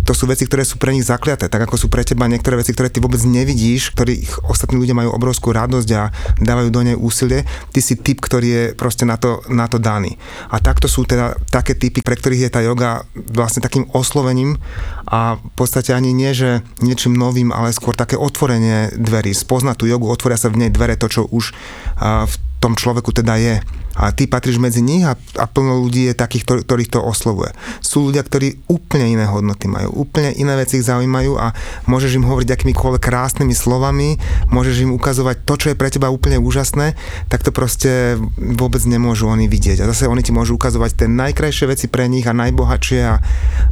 to 0.00 0.12
sú 0.16 0.26
veci, 0.26 0.48
ktoré 0.48 0.66
sú 0.66 0.80
pre 0.80 0.90
nich 0.90 1.06
zakliaté, 1.06 1.46
tak 1.46 1.70
ako 1.70 1.76
sú 1.76 1.86
pre 1.86 2.02
teba 2.02 2.26
niektoré 2.26 2.58
veci, 2.58 2.74
ktoré 2.74 2.90
ty 2.90 2.98
vôbec 2.98 3.22
nevidíš, 3.22 3.94
ktorých 3.94 4.48
ostatní 4.48 4.80
ľudia 4.80 4.96
majú 4.96 5.14
obrovskú 5.14 5.54
radosť 5.54 5.88
a 5.94 6.10
dávajú 6.40 6.68
do 6.72 6.80
nej 6.82 6.96
úsilie, 6.98 7.46
ty 7.70 7.78
si 7.78 7.94
typ, 7.94 8.18
ktorý 8.18 8.48
je 8.48 8.64
proste 8.74 9.06
na 9.06 9.20
to, 9.20 9.44
na 9.46 9.70
to 9.70 9.78
daný. 9.78 10.18
A 10.50 10.58
takto 10.58 10.90
sú 10.90 11.06
teda 11.06 11.38
také 11.52 11.78
typy, 11.78 12.02
pre 12.02 12.18
ktorých 12.18 12.48
je 12.48 12.50
tá 12.50 12.60
joga 12.64 13.06
vlastne 13.14 13.62
takým 13.62 13.86
oslovením 13.94 14.58
a 15.06 15.38
v 15.38 15.52
podstate 15.54 15.94
ani 15.94 16.10
nie, 16.10 16.34
že 16.34 16.66
niečím 16.82 17.14
novým, 17.14 17.54
ale 17.54 17.70
skôr 17.70 17.94
také 17.94 18.18
otvorenie 18.18 18.90
dverí. 18.98 19.30
Spoznať 19.30 19.76
tú 19.78 19.86
jogu, 19.86 20.10
otvoria 20.10 20.40
sa 20.40 20.50
v 20.50 20.66
nej 20.66 20.70
dvere, 20.74 20.98
to, 20.98 21.06
čo 21.06 21.22
už 21.30 21.54
v 22.02 22.34
tom 22.60 22.76
človeku 22.76 23.10
teda 23.16 23.40
je 23.40 23.54
a 24.00 24.14
ty 24.14 24.30
patríš 24.30 24.62
medzi 24.62 24.80
nich 24.80 25.02
a, 25.02 25.18
a 25.18 25.44
plno 25.50 25.82
ľudí 25.82 26.08
je 26.08 26.14
takých, 26.14 26.46
ktorý, 26.46 26.60
ktorých 26.62 26.92
to 26.94 27.00
oslovuje. 27.02 27.50
Sú 27.82 28.08
ľudia, 28.08 28.22
ktorí 28.22 28.62
úplne 28.70 29.12
iné 29.12 29.26
hodnoty 29.26 29.66
majú, 29.66 30.06
úplne 30.06 30.30
iné 30.38 30.54
veci 30.56 30.78
ich 30.78 30.86
zaujímajú 30.86 31.36
a 31.36 31.52
môžeš 31.90 32.16
im 32.16 32.24
hovoriť 32.24 32.48
akýmikoľvek 32.48 33.02
krásnymi 33.02 33.52
slovami, 33.52 34.16
môžeš 34.48 34.86
im 34.86 34.94
ukazovať 34.94 35.42
to, 35.42 35.54
čo 35.58 35.66
je 35.72 35.76
pre 35.76 35.90
teba 35.90 36.08
úplne 36.08 36.38
úžasné, 36.38 36.94
tak 37.26 37.42
to 37.42 37.50
proste 37.50 38.16
vôbec 38.38 38.80
nemôžu 38.86 39.26
oni 39.26 39.50
vidieť. 39.50 39.82
A 39.82 39.90
zase 39.90 40.06
oni 40.06 40.22
ti 40.22 40.30
môžu 40.30 40.54
ukazovať 40.54 41.04
tie 41.04 41.08
najkrajšie 41.10 41.66
veci 41.66 41.86
pre 41.90 42.06
nich 42.06 42.24
a 42.30 42.32
najbohatšie 42.32 43.00
a, 43.04 43.18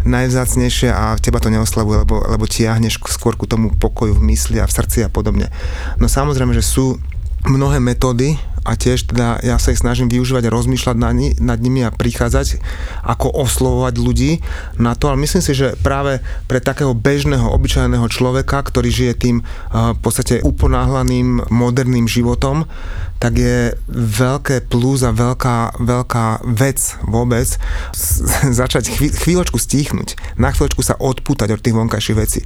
najvzácnejšie 0.03 0.91
a 0.91 1.15
teba 1.23 1.39
to 1.39 1.49
neoslavuje, 1.49 2.05
lebo, 2.05 2.21
lebo 2.27 2.45
tiahneš 2.45 3.01
skôr 3.07 3.39
ku 3.39 3.47
tomu 3.47 3.71
pokoju 3.71 4.19
v 4.19 4.35
mysli 4.35 4.59
a 4.59 4.67
v 4.67 4.75
srdci 4.75 5.07
a 5.07 5.09
podobne. 5.09 5.49
No 6.03 6.11
samozrejme, 6.11 6.53
že 6.53 6.67
sú 6.67 6.99
mnohé 7.47 7.79
metódy 7.79 8.35
a 8.69 8.77
tiež 8.77 9.09
teda 9.09 9.41
ja 9.41 9.57
sa 9.57 9.73
ich 9.73 9.81
snažím 9.81 10.13
využívať 10.13 10.45
a 10.45 10.53
rozmýšľať 10.53 10.97
nad, 11.01 11.17
ni, 11.17 11.33
nad 11.41 11.57
nimi 11.57 11.81
a 11.81 11.89
prichádzať, 11.89 12.61
ako 13.01 13.33
oslovovať 13.49 13.95
ľudí 13.97 14.45
na 14.77 14.93
to, 14.93 15.09
ale 15.09 15.25
myslím 15.25 15.41
si, 15.41 15.57
že 15.57 15.73
práve 15.81 16.21
pre 16.45 16.61
takého 16.61 16.93
bežného, 16.93 17.49
obyčajného 17.49 18.05
človeka, 18.13 18.61
ktorý 18.61 18.93
žije 18.93 19.13
tým 19.17 19.37
uh, 19.41 19.97
v 19.97 20.01
podstate 20.05 20.45
uponáhlaným 20.45 21.49
moderným 21.49 22.05
životom, 22.05 22.69
tak 23.19 23.35
je 23.35 23.75
veľké 23.91 24.71
plus 24.71 25.03
a 25.03 25.11
veľká, 25.11 25.83
veľká 25.83 26.47
vec 26.55 26.79
vôbec 27.03 27.51
začať 28.61 28.95
chví, 28.95 29.11
chvíľočku 29.11 29.59
stíchnuť, 29.59 30.39
na 30.39 30.55
chvíľočku 30.55 30.83
sa 30.87 30.95
odpútať 30.95 31.51
od 31.51 31.61
tých 31.63 31.75
vonkajších 31.75 32.19
vecí. 32.19 32.41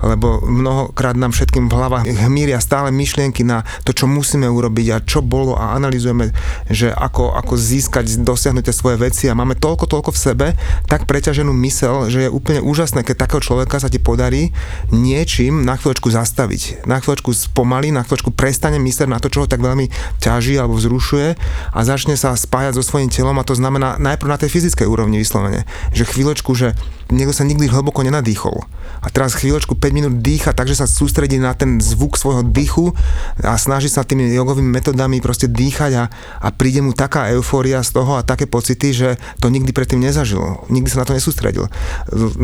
Lebo 0.00 0.40
mnohokrát 0.40 1.18
nám 1.18 1.36
všetkým 1.36 1.68
v 1.68 1.76
hlavách 1.76 2.04
hmíria 2.08 2.56
stále 2.62 2.88
myšlienky 2.88 3.44
na 3.44 3.66
to, 3.84 3.92
čo 3.92 4.08
musíme 4.08 4.48
urobiť 4.48 4.86
a 4.96 5.04
čo 5.04 5.20
bolo 5.20 5.60
analizujeme, 5.72 6.36
že 6.68 6.92
ako, 6.92 7.32
ako 7.32 7.54
získať, 7.56 8.20
dosiahnuť 8.20 8.68
tie 8.68 8.74
svoje 8.74 8.96
veci 9.00 9.24
a 9.30 9.38
máme 9.38 9.56
toľko, 9.56 9.88
toľko 9.88 10.10
v 10.12 10.20
sebe, 10.20 10.46
tak 10.84 11.08
preťaženú 11.08 11.54
mysel, 11.64 12.12
že 12.12 12.28
je 12.28 12.34
úplne 12.34 12.60
úžasné, 12.60 13.00
keď 13.06 13.24
takého 13.24 13.40
človeka 13.40 13.80
sa 13.80 13.88
ti 13.88 13.96
podarí 13.96 14.52
niečím 14.92 15.64
na 15.64 15.80
chvíľočku 15.80 16.12
zastaviť, 16.12 16.84
na 16.84 17.00
chvíľočku 17.00 17.32
spomalí, 17.32 17.94
na 17.94 18.04
chvíľočku 18.04 18.34
prestane 18.34 18.76
mysleť 18.76 19.08
na 19.08 19.22
to, 19.22 19.32
čo 19.32 19.44
ho 19.44 19.50
tak 19.50 19.64
veľmi 19.64 19.88
ťaží 20.20 20.58
alebo 20.60 20.76
vzrušuje 20.76 21.28
a 21.72 21.78
začne 21.86 22.18
sa 22.18 22.36
spájať 22.36 22.76
so 22.76 22.82
svojím 22.84 23.08
telom 23.08 23.38
a 23.40 23.46
to 23.46 23.56
znamená 23.56 23.96
najprv 23.96 24.28
na 24.28 24.40
tej 24.40 24.50
fyzickej 24.52 24.86
úrovni 24.90 25.22
vyslovene, 25.22 25.64
že 25.94 26.08
chvíľočku, 26.08 26.52
že 26.52 26.76
niekto 27.12 27.34
sa 27.36 27.44
nikdy 27.44 27.68
hlboko 27.68 28.04
nenadýchol 28.04 28.64
a 29.04 29.12
teraz 29.12 29.36
chvíľočku 29.36 29.76
5 29.76 29.96
minút 29.96 30.14
dýcha, 30.24 30.56
takže 30.56 30.80
sa 30.80 30.88
sústredí 30.88 31.36
na 31.36 31.52
ten 31.52 31.76
zvuk 31.76 32.16
svojho 32.16 32.40
dýchu 32.40 32.96
a 33.44 33.52
snaží 33.60 33.92
sa 33.92 34.00
tými 34.00 34.32
jogovými 34.32 34.72
metodami 34.72 35.20
proste 35.20 35.44
dýchať 35.44 35.92
a, 36.00 36.04
a 36.40 36.48
príde 36.48 36.80
mu 36.80 36.96
taká 36.96 37.28
eufória 37.36 37.84
z 37.84 38.00
toho 38.00 38.16
a 38.16 38.24
také 38.24 38.48
pocity, 38.48 38.96
že 38.96 39.08
to 39.44 39.52
nikdy 39.52 39.76
predtým 39.76 40.00
nezažil, 40.00 40.64
nikdy 40.72 40.88
sa 40.88 41.04
na 41.04 41.06
to 41.08 41.16
nesústredil. 41.16 41.68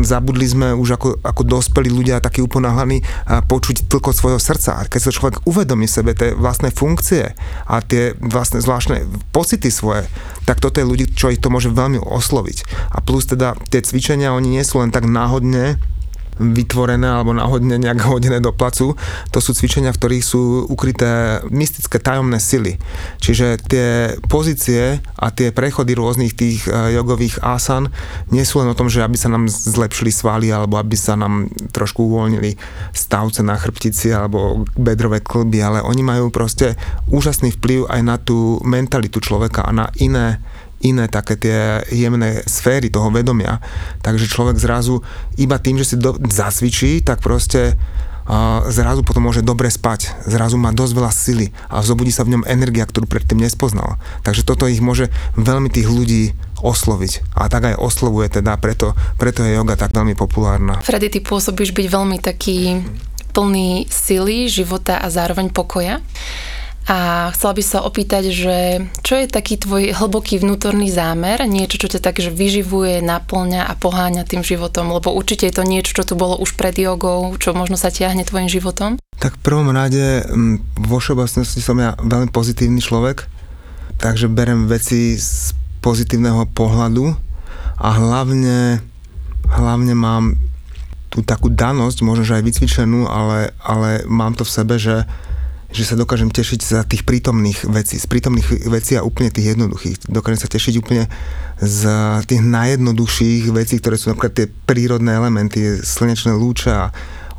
Zabudli 0.05 0.45
sme 0.45 0.77
už 0.77 1.01
ako, 1.01 1.07
ako 1.25 1.41
dospelí 1.41 1.89
ľudia 1.89 2.21
takí 2.21 2.45
uponáhlaní 2.45 3.01
počuť 3.25 3.89
toľko 3.89 4.11
svojho 4.13 4.39
srdca. 4.39 4.85
Keď 4.85 5.01
sa 5.01 5.15
človek 5.15 5.35
uvedomí 5.49 5.89
sebe 5.89 6.13
tie 6.13 6.37
vlastné 6.37 6.69
funkcie 6.69 7.33
a 7.65 7.81
tie 7.81 8.13
vlastne 8.21 8.61
zvláštne 8.61 9.09
pocity 9.33 9.73
svoje, 9.73 10.05
tak 10.51 10.59
toto 10.59 10.83
je 10.83 10.89
ľudí, 10.91 11.15
čo 11.15 11.31
ich 11.31 11.39
to 11.39 11.47
môže 11.47 11.71
veľmi 11.71 12.03
osloviť. 12.03 12.91
A 12.91 12.99
plus 12.99 13.23
teda 13.23 13.55
tie 13.71 13.79
cvičenia, 13.79 14.35
oni 14.35 14.59
nie 14.59 14.67
sú 14.67 14.83
len 14.83 14.91
tak 14.91 15.07
náhodne 15.07 15.79
vytvorené 16.39 17.07
alebo 17.07 17.35
náhodne 17.35 17.75
nejak 17.81 18.05
hodené 18.11 18.39
do 18.39 18.53
placu. 18.55 18.95
To 19.31 19.39
sú 19.39 19.51
cvičenia, 19.51 19.91
v 19.91 19.99
ktorých 19.99 20.25
sú 20.25 20.65
ukryté 20.69 21.41
mystické 21.49 21.97
tajomné 21.99 22.39
sily. 22.39 22.77
Čiže 23.19 23.59
tie 23.67 23.87
pozície 24.29 25.03
a 25.17 25.27
tie 25.33 25.51
prechody 25.51 25.97
rôznych 25.97 26.33
tých 26.33 26.65
e, 26.69 26.95
jogových 26.95 27.43
asan 27.43 27.91
nie 28.31 28.45
sú 28.47 28.63
len 28.63 28.71
o 28.71 28.77
tom, 28.77 28.87
že 28.87 29.03
aby 29.03 29.17
sa 29.17 29.27
nám 29.27 29.51
zlepšili 29.51 30.13
svaly 30.13 30.47
alebo 30.53 30.77
aby 30.79 30.95
sa 30.95 31.19
nám 31.19 31.51
trošku 31.73 32.07
uvoľnili 32.07 32.55
stavce 32.95 33.43
na 33.43 33.57
chrbtici 33.57 34.13
alebo 34.13 34.63
bedrové 34.77 35.21
klby, 35.21 35.59
ale 35.61 35.79
oni 35.83 36.01
majú 36.01 36.29
proste 36.29 36.79
úžasný 37.09 37.53
vplyv 37.57 37.89
aj 37.89 38.01
na 38.01 38.15
tú 38.17 38.61
mentalitu 38.63 39.19
človeka 39.19 39.65
a 39.65 39.71
na 39.71 39.87
iné 39.99 40.41
iné 40.81 41.05
také 41.07 41.37
tie 41.37 41.85
jemné 41.89 42.41
sféry 42.45 42.89
toho 42.89 43.09
vedomia. 43.13 43.61
Takže 44.01 44.29
človek 44.29 44.57
zrazu 44.57 45.01
iba 45.37 45.61
tým, 45.61 45.77
že 45.81 45.93
si 45.93 45.95
do, 45.97 46.17
zasvičí, 46.17 47.05
tak 47.05 47.21
proste 47.21 47.77
a 48.31 48.63
zrazu 48.69 49.01
potom 49.01 49.27
môže 49.27 49.41
dobre 49.41 49.67
spať, 49.67 50.13
zrazu 50.29 50.55
má 50.55 50.69
dosť 50.71 50.93
veľa 50.93 51.11
sily 51.11 51.47
a 51.67 51.81
zobudí 51.81 52.13
sa 52.13 52.23
v 52.23 52.37
ňom 52.37 52.47
energia, 52.47 52.85
ktorú 52.85 53.09
predtým 53.09 53.41
nespoznal. 53.41 53.97
Takže 54.21 54.45
toto 54.45 54.69
ich 54.69 54.79
môže 54.79 55.09
veľmi 55.35 55.67
tých 55.73 55.89
ľudí 55.89 56.37
osloviť. 56.61 57.33
A 57.33 57.49
tak 57.49 57.73
aj 57.73 57.81
oslovuje 57.81 58.29
teda, 58.29 58.55
preto, 58.61 58.93
preto 59.17 59.41
je 59.41 59.57
yoga 59.57 59.73
tak 59.73 59.91
veľmi 59.91 60.13
populárna. 60.13 60.79
Freddy, 60.79 61.09
ty 61.09 61.19
pôsobíš 61.19 61.73
byť 61.73 61.87
veľmi 61.89 62.17
taký 62.21 62.85
plný 63.33 63.89
sily, 63.89 64.47
života 64.47 65.01
a 65.01 65.09
zároveň 65.09 65.49
pokoja. 65.49 65.99
A 66.89 67.29
chcela 67.37 67.53
by 67.53 67.63
sa 67.63 67.85
opýtať, 67.85 68.33
že 68.33 68.57
čo 69.05 69.13
je 69.13 69.29
taký 69.29 69.61
tvoj 69.61 69.93
hlboký 69.93 70.41
vnútorný 70.41 70.89
zámer, 70.89 71.45
niečo, 71.45 71.77
čo 71.77 71.87
ťa 71.87 72.01
tak 72.01 72.17
že 72.17 72.33
vyživuje, 72.33 73.05
naplňa 73.05 73.69
a 73.69 73.73
poháňa 73.77 74.25
tým 74.25 74.41
životom, 74.41 74.89
lebo 74.89 75.13
určite 75.13 75.45
je 75.45 75.61
to 75.61 75.63
niečo, 75.63 75.93
čo 75.93 76.03
tu 76.03 76.17
bolo 76.17 76.41
už 76.41 76.57
pred 76.57 76.73
jogou, 76.73 77.37
čo 77.37 77.53
možno 77.53 77.77
sa 77.77 77.93
tiahne 77.93 78.25
tvojim 78.25 78.49
životom? 78.49 78.97
Tak 79.21 79.37
v 79.37 79.43
prvom 79.45 79.69
rade 79.69 80.25
vo 80.81 80.97
všeobecnosti 80.97 81.61
som 81.61 81.77
ja 81.77 81.93
veľmi 82.01 82.33
pozitívny 82.33 82.81
človek, 82.81 83.29
takže 84.01 84.25
berem 84.25 84.65
veci 84.65 85.21
z 85.21 85.53
pozitívneho 85.85 86.49
pohľadu 86.49 87.13
a 87.77 87.89
hlavne, 87.93 88.81
hlavne 89.45 89.93
mám 89.93 90.33
tú 91.13 91.21
takú 91.21 91.51
danosť, 91.51 92.01
možno 92.01 92.23
že 92.23 92.39
aj 92.39 92.47
vycvičenú, 92.47 93.05
ale, 93.05 93.51
ale 93.61 94.07
mám 94.07 94.33
to 94.33 94.47
v 94.47 94.53
sebe, 94.53 94.75
že 94.79 95.05
že 95.71 95.87
sa 95.87 95.95
dokážem 95.95 96.27
tešiť 96.27 96.59
za 96.59 96.79
tých 96.83 97.07
prítomných 97.07 97.63
vecí, 97.67 97.95
z 97.95 98.07
prítomných 98.07 98.67
vecí 98.67 98.99
a 98.99 99.07
úplne 99.07 99.31
tých 99.31 99.55
jednoduchých. 99.55 100.11
Dokážem 100.11 100.43
sa 100.43 100.51
tešiť 100.51 100.73
úplne 100.83 101.07
z 101.63 101.81
tých 102.27 102.41
najjednoduchších 102.43 103.51
vecí, 103.55 103.79
ktoré 103.79 103.95
sú 103.95 104.11
napríklad 104.11 104.35
tie 104.35 104.47
prírodné 104.47 105.15
elementy, 105.15 105.79
slnečné 105.79 106.35
lúča, 106.35 106.91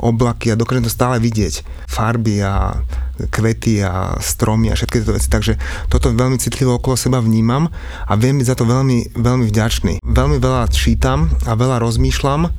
oblaky 0.03 0.51
a 0.51 0.59
dokážem 0.59 0.83
to 0.83 0.93
stále 0.93 1.17
vidieť. 1.23 1.63
Farby 1.87 2.43
a 2.43 2.83
kvety 3.31 3.87
a 3.87 4.19
stromy 4.19 4.73
a 4.73 4.75
všetky 4.75 4.99
tieto 4.99 5.15
veci. 5.15 5.31
Takže 5.31 5.53
toto 5.87 6.11
veľmi 6.11 6.43
citlivo 6.43 6.75
okolo 6.75 6.99
seba 6.99 7.23
vnímam 7.23 7.71
a 8.09 8.13
viem 8.19 8.43
byť 8.43 8.47
za 8.51 8.59
to 8.59 8.67
veľmi, 8.67 9.15
veľmi 9.15 9.45
vďačný. 9.47 10.03
Veľmi 10.03 10.43
veľa 10.43 10.67
čítam 10.75 11.31
a 11.47 11.55
veľa 11.55 11.79
rozmýšľam 11.79 12.51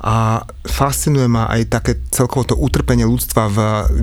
a 0.00 0.48
fascinuje 0.64 1.28
ma 1.28 1.44
aj 1.52 1.68
také 1.68 1.92
celkovo 2.08 2.48
to 2.48 2.56
utrpenie 2.56 3.04
ľudstva 3.04 3.42
v 3.52 3.58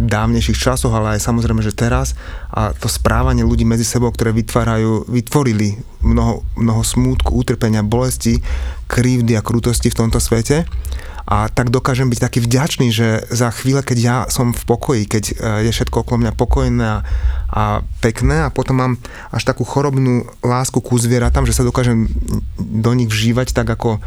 dávnejších 0.06 0.54
časoch, 0.54 0.94
ale 0.94 1.18
aj 1.18 1.26
samozrejme, 1.26 1.66
že 1.66 1.74
teraz. 1.74 2.14
A 2.54 2.70
to 2.78 2.86
správanie 2.86 3.42
ľudí 3.42 3.66
medzi 3.66 3.82
sebou, 3.82 4.14
ktoré 4.14 4.30
vytvárajú, 4.30 5.10
vytvorili 5.10 5.82
mnoho, 6.06 6.46
mnoho 6.54 6.86
smútku, 6.86 7.34
utrpenia, 7.34 7.82
bolesti, 7.82 8.38
krivdy 8.86 9.34
a 9.34 9.42
krutosti 9.42 9.90
v 9.90 9.98
tomto 10.06 10.22
svete. 10.22 10.70
A 11.28 11.50
tak 11.52 11.74
dokážem 11.74 12.08
byť 12.08 12.20
taký 12.24 12.40
vďačný, 12.46 12.88
že 12.94 13.26
za 13.34 13.52
chvíle, 13.52 13.84
keď 13.84 13.98
ja 13.98 14.18
som 14.32 14.56
v 14.56 14.64
pokoji, 14.64 15.04
keď 15.10 15.24
e, 15.28 15.34
je 15.68 15.72
všetko 15.76 16.08
okolo 16.08 16.24
mňa 16.24 16.40
pokojné 16.40 16.86
a, 16.88 16.98
a 17.52 17.64
pekné 18.00 18.48
a 18.48 18.54
potom 18.54 18.80
mám 18.80 18.94
až 19.36 19.44
takú 19.44 19.68
chorobnú 19.68 20.24
lásku 20.40 20.80
ku 20.80 20.96
zvieratám, 20.96 21.44
že 21.44 21.52
sa 21.52 21.68
dokážem 21.68 22.08
do 22.56 22.92
nich 22.96 23.12
vžívať 23.12 23.52
tak 23.52 23.68
ako 23.68 24.00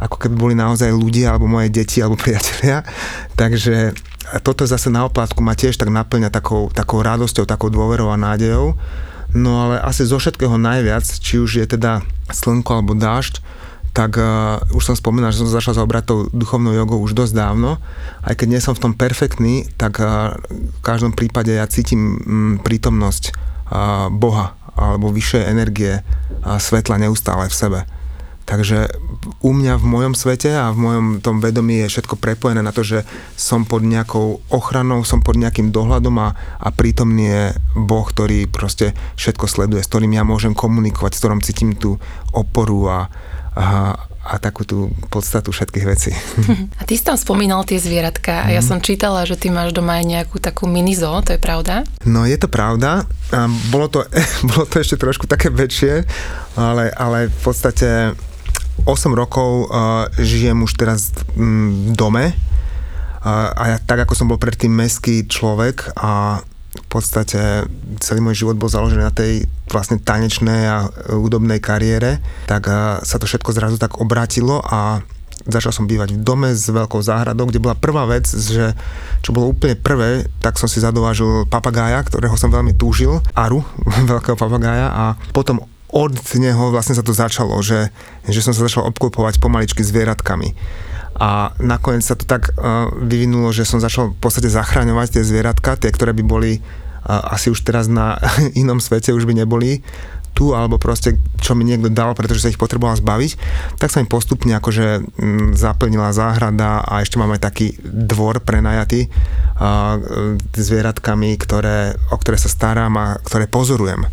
ako 0.00 0.16
keby 0.16 0.34
boli 0.34 0.54
naozaj 0.56 0.88
ľudia 0.90 1.36
alebo 1.36 1.44
moje 1.46 1.68
deti 1.68 2.00
alebo 2.00 2.16
priatelia. 2.16 2.82
Takže 3.40 3.92
toto 4.40 4.64
zase 4.64 4.88
na 4.88 5.04
oplátku 5.04 5.44
ma 5.44 5.52
tiež 5.52 5.76
tak 5.76 5.92
naplňa 5.92 6.32
takou, 6.32 6.72
takou 6.72 7.04
radosťou, 7.04 7.44
takou 7.44 7.68
dôverou 7.68 8.08
a 8.08 8.16
nádejou. 8.16 8.78
No 9.30 9.50
ale 9.68 9.78
asi 9.78 10.02
zo 10.02 10.18
všetkého 10.18 10.58
najviac, 10.58 11.06
či 11.06 11.38
už 11.38 11.62
je 11.62 11.66
teda 11.66 12.02
slnko 12.34 12.82
alebo 12.82 12.98
dážď, 12.98 13.38
tak 13.90 14.14
uh, 14.18 14.62
už 14.70 14.82
som 14.86 14.94
spomínal, 14.94 15.34
že 15.34 15.42
som 15.42 15.50
začal 15.50 15.74
zaobrať 15.74 16.02
tou 16.06 16.18
duchovnou 16.30 16.70
jogou 16.70 17.02
už 17.02 17.14
dosť 17.14 17.34
dávno. 17.34 17.82
Aj 18.22 18.34
keď 18.38 18.46
nie 18.54 18.62
som 18.62 18.74
v 18.74 18.82
tom 18.86 18.92
perfektný, 18.94 19.66
tak 19.74 19.98
uh, 19.98 20.38
v 20.50 20.80
každom 20.82 21.10
prípade 21.10 21.50
ja 21.50 21.66
cítim 21.66 22.00
um, 22.00 22.54
prítomnosť 22.62 23.34
uh, 23.34 24.06
Boha 24.14 24.54
alebo 24.78 25.10
vyššej 25.10 25.42
energie 25.50 26.06
a 26.46 26.56
svetla 26.62 27.02
neustále 27.02 27.50
v 27.50 27.54
sebe. 27.54 27.80
Takže 28.50 28.90
u 29.46 29.54
mňa 29.54 29.78
v 29.78 29.86
mojom 29.86 30.18
svete 30.18 30.50
a 30.50 30.74
v 30.74 30.82
mojom 30.82 31.06
tom 31.22 31.38
vedomí 31.38 31.86
je 31.86 31.90
všetko 31.94 32.18
prepojené 32.18 32.66
na 32.66 32.74
to, 32.74 32.82
že 32.82 33.06
som 33.38 33.62
pod 33.62 33.86
nejakou 33.86 34.42
ochranou, 34.50 35.06
som 35.06 35.22
pod 35.22 35.38
nejakým 35.38 35.70
dohľadom 35.70 36.18
a, 36.18 36.34
a 36.58 36.68
prítomný 36.74 37.30
je 37.30 37.44
Boh, 37.78 38.02
ktorý 38.02 38.50
proste 38.50 38.98
všetko 39.14 39.46
sleduje, 39.46 39.86
s 39.86 39.90
ktorým 39.94 40.18
ja 40.18 40.26
môžem 40.26 40.50
komunikovať, 40.50 41.14
s 41.14 41.20
ktorým 41.22 41.46
cítim 41.46 41.78
tú 41.78 42.02
oporu 42.34 42.90
a, 42.90 42.98
a, 43.54 43.94
a 44.26 44.34
takú 44.42 44.66
tú 44.66 44.90
podstatu 45.14 45.54
všetkých 45.54 45.86
vecí. 45.86 46.10
A 46.80 46.82
ty 46.82 46.98
si 46.98 47.06
tam 47.06 47.14
spomínal 47.14 47.62
tie 47.62 47.78
zvieratka 47.78 48.44
a 48.44 48.50
ja 48.50 48.58
mhm. 48.58 48.66
som 48.66 48.78
čítala, 48.82 49.22
že 49.30 49.38
ty 49.38 49.46
máš 49.46 49.70
doma 49.70 50.02
aj 50.02 50.04
nejakú 50.10 50.42
takú 50.42 50.66
mini 50.66 50.98
zoo, 50.98 51.22
to 51.22 51.38
je 51.38 51.40
pravda? 51.40 51.86
No 52.02 52.26
je 52.26 52.34
to 52.34 52.50
pravda. 52.50 53.06
A 53.30 53.46
bolo, 53.70 53.86
to, 53.86 54.02
bolo 54.50 54.66
to 54.66 54.82
ešte 54.82 54.98
trošku 54.98 55.30
také 55.30 55.54
väčšie, 55.54 56.02
ale, 56.58 56.90
ale 56.90 57.30
v 57.30 57.38
podstate 57.46 58.18
8 58.84 59.12
rokov 59.12 59.68
uh, 59.68 60.06
žijem 60.16 60.60
už 60.64 60.72
teraz 60.76 61.12
v 61.36 61.92
dome. 61.92 62.32
Uh, 63.20 63.52
a 63.52 63.76
ja 63.76 63.78
tak 63.80 64.04
ako 64.08 64.16
som 64.16 64.28
bol 64.28 64.40
predtým 64.40 64.72
meský 64.72 65.28
človek 65.28 65.92
a 65.96 66.40
v 66.70 66.86
podstate 66.86 67.66
celý 67.98 68.22
môj 68.22 68.46
život 68.46 68.56
bol 68.56 68.70
založený 68.70 69.02
na 69.02 69.14
tej 69.14 69.46
vlastne 69.66 69.98
tanečnej 69.98 70.62
a 70.70 70.86
hudobnej 71.10 71.58
kariére, 71.58 72.22
tak 72.46 72.70
uh, 72.70 73.02
sa 73.02 73.20
to 73.20 73.26
všetko 73.28 73.50
zrazu 73.52 73.76
tak 73.76 73.98
obratilo 73.98 74.62
a 74.62 75.02
začal 75.46 75.72
som 75.72 75.88
bývať 75.88 76.12
v 76.16 76.20
dome 76.20 76.52
s 76.52 76.68
veľkou 76.68 77.00
záhradou, 77.00 77.48
kde 77.48 77.62
bola 77.62 77.78
prvá 77.78 78.04
vec, 78.04 78.28
že 78.28 78.76
čo 79.24 79.32
bolo 79.32 79.52
úplne 79.52 79.78
prvé, 79.78 80.28
tak 80.44 80.60
som 80.60 80.68
si 80.68 80.82
zadovážil 80.82 81.48
papagája, 81.48 82.04
ktorého 82.04 82.36
som 82.36 82.52
veľmi 82.52 82.76
túžil, 82.76 83.24
Aru, 83.32 83.64
veľkého 84.12 84.36
papagája 84.36 84.92
a 84.92 85.04
potom 85.32 85.64
od 85.90 86.14
neho 86.38 86.70
vlastne 86.70 86.94
sa 86.94 87.02
to 87.02 87.10
začalo, 87.10 87.58
že, 87.62 87.90
že 88.26 88.40
som 88.42 88.54
sa 88.54 88.66
začal 88.66 88.86
obklopovať 88.90 89.42
pomaličky 89.42 89.82
zvieratkami. 89.82 90.54
A 91.20 91.52
nakoniec 91.60 92.00
sa 92.00 92.16
to 92.16 92.24
tak 92.24 92.54
uh, 92.56 92.88
vyvinulo, 92.96 93.52
že 93.52 93.68
som 93.68 93.82
začal 93.82 94.16
v 94.16 94.18
podstate 94.22 94.48
zachraňovať 94.48 95.20
tie 95.20 95.22
zvieratka, 95.26 95.76
tie, 95.76 95.92
ktoré 95.92 96.16
by 96.16 96.24
boli 96.24 96.52
uh, 96.56 97.34
asi 97.34 97.52
už 97.52 97.60
teraz 97.66 97.90
na 97.90 98.16
inom 98.60 98.80
svete, 98.80 99.12
už 99.12 99.28
by 99.28 99.36
neboli 99.36 99.84
tu, 100.30 100.54
alebo 100.54 100.78
proste 100.78 101.18
čo 101.42 101.58
mi 101.58 101.66
niekto 101.66 101.90
dal, 101.90 102.14
pretože 102.14 102.46
sa 102.46 102.50
ich 102.54 102.56
potreboval 102.56 102.94
zbaviť, 102.96 103.36
tak 103.76 103.90
sa 103.90 103.98
mi 103.98 104.06
postupne 104.06 104.54
akože 104.56 104.86
m, 105.18 105.52
zaplnila 105.58 106.14
záhrada 106.14 106.86
a 106.86 107.02
ešte 107.02 107.18
máme 107.18 107.36
taký 107.42 107.74
dvor 107.82 108.40
prenajatý 108.40 109.10
uh, 109.10 109.98
zvieratkami, 110.54 111.34
ktoré, 111.34 111.98
o 112.14 112.16
ktoré 112.16 112.38
sa 112.38 112.48
starám 112.48 112.94
a 112.96 113.06
ktoré 113.20 113.50
pozorujem. 113.50 114.06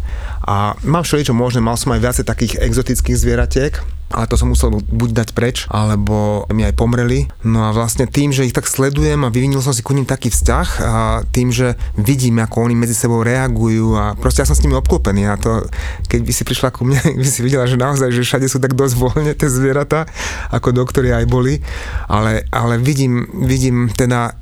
A 0.48 0.80
mám 0.88 1.04
všeličo 1.04 1.36
možné, 1.36 1.60
mal 1.60 1.76
som 1.76 1.92
aj 1.92 2.00
viacej 2.00 2.26
takých 2.26 2.54
exotických 2.64 3.20
zvieratiek, 3.20 3.76
ale 4.08 4.32
to 4.32 4.40
som 4.40 4.48
musel 4.48 4.72
buď 4.72 5.10
dať 5.12 5.30
preč, 5.36 5.68
alebo 5.68 6.48
mi 6.56 6.64
aj 6.64 6.80
pomreli. 6.80 7.28
No 7.44 7.68
a 7.68 7.76
vlastne 7.76 8.08
tým, 8.08 8.32
že 8.32 8.48
ich 8.48 8.56
tak 8.56 8.64
sledujem 8.64 9.28
a 9.28 9.34
vyvinul 9.34 9.60
som 9.60 9.76
si 9.76 9.84
ku 9.84 9.92
ním 9.92 10.08
taký 10.08 10.32
vzťah 10.32 10.68
a 10.80 10.94
tým, 11.28 11.52
že 11.52 11.76
vidím, 12.00 12.40
ako 12.40 12.72
oni 12.72 12.76
medzi 12.80 12.96
sebou 12.96 13.20
reagujú 13.28 14.00
a 14.00 14.16
proste 14.16 14.40
ja 14.40 14.48
som 14.48 14.56
s 14.56 14.64
nimi 14.64 14.80
obklopený 14.80 15.28
a 15.28 15.36
to, 15.36 15.68
keď 16.08 16.22
by 16.24 16.32
si 16.32 16.44
prišla 16.48 16.70
ku 16.72 16.88
mne, 16.88 17.04
by 17.20 17.28
si 17.28 17.44
videla, 17.44 17.68
že 17.68 17.76
naozaj, 17.76 18.16
že 18.16 18.24
všade 18.24 18.48
sú 18.48 18.64
tak 18.64 18.80
dosť 18.80 18.96
voľne 18.96 19.36
tie 19.36 19.52
zvieratá, 19.52 20.08
ako 20.56 20.72
doktori 20.72 21.12
aj 21.12 21.28
boli, 21.28 21.60
ale, 22.08 22.48
ale 22.56 22.80
vidím, 22.80 23.28
vidím 23.44 23.92
teda 23.92 24.40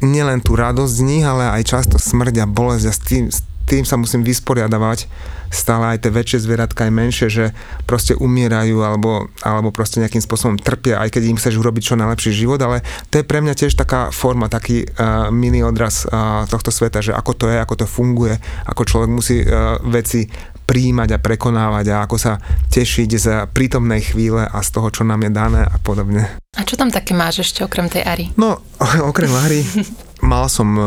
nielen 0.00 0.40
tú 0.40 0.56
radosť 0.56 0.92
z 0.98 1.02
nich, 1.04 1.22
ale 1.22 1.52
aj 1.60 1.62
často 1.68 2.00
smrť 2.00 2.42
a 2.42 2.46
bolesť 2.48 2.86
a 2.88 2.92
s 2.92 3.00
tým, 3.04 3.24
s 3.28 3.44
tým 3.72 3.88
sa 3.88 3.96
musím 3.96 4.20
vysporiadavať 4.20 5.08
stále 5.52 5.96
aj 5.96 6.04
tie 6.04 6.12
väčšie 6.12 6.44
zvieratka 6.44 6.88
aj 6.88 6.92
menšie, 6.92 7.28
že 7.28 7.44
proste 7.84 8.16
umierajú 8.16 8.80
alebo, 8.84 9.28
alebo 9.44 9.68
proste 9.72 10.00
nejakým 10.00 10.20
spôsobom 10.24 10.56
trpia, 10.56 11.00
aj 11.00 11.12
keď 11.12 11.22
im 11.28 11.36
chceš 11.40 11.60
urobiť 11.60 11.92
čo 11.92 12.00
najlepší 12.00 12.32
život, 12.32 12.60
ale 12.64 12.80
to 13.12 13.20
je 13.20 13.28
pre 13.28 13.44
mňa 13.44 13.56
tiež 13.56 13.76
taká 13.76 14.08
forma, 14.12 14.48
taký 14.48 14.84
uh, 14.84 15.28
mini 15.28 15.60
odraz 15.60 16.08
uh, 16.08 16.48
tohto 16.48 16.72
sveta, 16.72 17.04
že 17.04 17.12
ako 17.12 17.32
to 17.36 17.46
je, 17.52 17.56
ako 17.60 17.84
to 17.84 17.86
funguje, 17.88 18.40
ako 18.64 18.82
človek 18.88 19.10
musí 19.12 19.44
uh, 19.44 19.76
veci 19.84 20.24
príjmať 20.64 21.16
a 21.16 21.18
prekonávať 21.20 21.86
a 21.92 22.08
ako 22.08 22.16
sa 22.16 22.40
tešiť 22.72 23.10
z 23.12 23.26
prítomnej 23.52 24.00
chvíle 24.00 24.48
a 24.48 24.58
z 24.64 24.68
toho, 24.72 24.88
čo 24.88 25.02
nám 25.04 25.20
je 25.28 25.30
dané 25.34 25.68
a 25.68 25.76
podobne. 25.76 26.32
A 26.56 26.64
čo 26.64 26.80
tam 26.80 26.88
také 26.88 27.12
máš 27.12 27.44
ešte 27.44 27.60
okrem 27.60 27.92
tej 27.92 28.08
Ari? 28.08 28.26
No, 28.40 28.64
okrem 29.10 29.32
Ari 29.36 29.60
mal 30.22 30.46
som 30.46 30.78
e, 30.78 30.82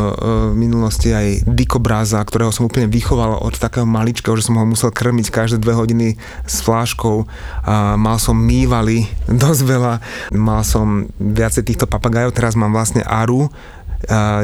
v 0.51 0.56
minulosti 0.56 1.12
aj 1.12 1.44
dikobráza, 1.46 2.24
ktorého 2.24 2.56
som 2.56 2.65
úplne 2.65 2.88
vychoval 2.88 3.44
od 3.44 3.60
takého 3.60 3.84
maličkého, 3.84 4.39
že 4.39 4.48
som 4.48 4.58
ho 4.58 4.65
musel 4.65 4.89
krmiť 4.89 5.27
každé 5.30 5.58
dve 5.60 5.75
hodiny 5.75 6.08
s 6.48 6.63
fláškou. 6.63 7.27
Mal 8.00 8.18
som 8.18 8.39
mývali 8.39 9.06
dosť 9.44 9.62
veľa. 9.68 9.94
Mal 10.34 10.62
som 10.63 11.12
viacej 11.20 11.68
týchto 11.68 11.86
papagajov, 11.86 12.34
teraz 12.34 12.56
mám 12.56 12.72
vlastne 12.72 13.04
Aru, 13.04 13.51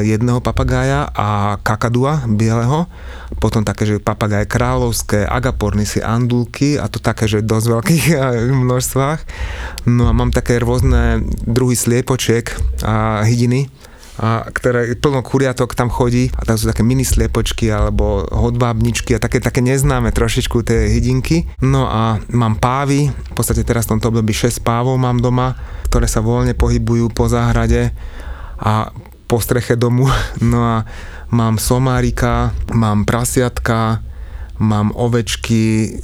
jedného 0.02 0.42
papagája 0.42 1.06
a 1.14 1.60
kakadua 1.62 2.26
bieleho, 2.26 2.90
potom 3.38 3.62
také, 3.62 3.86
že 3.86 4.02
papagaje 4.02 4.48
kráľovské, 4.50 5.22
agapornisy, 5.22 6.02
andulky 6.02 6.78
a 6.78 6.90
to 6.90 6.98
také, 6.98 7.30
že 7.30 7.46
dosť 7.46 7.66
veľkých 7.70 8.04
množstvách. 8.64 9.20
No 9.86 10.10
a 10.10 10.12
mám 10.16 10.34
také 10.34 10.58
rôzne 10.58 11.22
druhy 11.46 11.78
sliepočiek 11.78 12.50
a 12.82 13.22
hydiny, 13.22 13.70
a 14.20 14.44
ktoré 14.44 14.92
plno 15.00 15.24
kuriatok 15.24 15.72
tam 15.72 15.88
chodí 15.88 16.28
a 16.36 16.44
tam 16.44 16.60
sú 16.60 16.68
také 16.68 16.84
mini 16.84 17.00
sliepočky 17.00 17.72
alebo 17.72 18.28
hodvábničky 18.28 19.16
a 19.16 19.22
také, 19.22 19.40
také 19.40 19.64
neznáme 19.64 20.12
trošičku 20.12 20.60
tie 20.60 20.92
hydinky. 20.92 21.48
No 21.64 21.88
a 21.88 22.20
mám 22.28 22.60
pávy, 22.60 23.08
v 23.08 23.32
podstate 23.32 23.64
teraz 23.64 23.88
v 23.88 23.96
tomto 23.96 24.12
období 24.12 24.36
6 24.36 24.60
pávov 24.60 25.00
mám 25.00 25.16
doma, 25.16 25.56
ktoré 25.88 26.04
sa 26.04 26.20
voľne 26.20 26.52
pohybujú 26.52 27.08
po 27.08 27.24
záhrade 27.32 27.92
a 28.60 28.92
po 29.24 29.40
streche 29.40 29.80
domu. 29.80 30.08
No 30.44 30.60
a 30.60 30.76
mám 31.32 31.56
somárika, 31.56 32.52
mám 32.76 33.08
prasiatka, 33.08 34.04
mám 34.60 34.92
ovečky, 34.92 35.96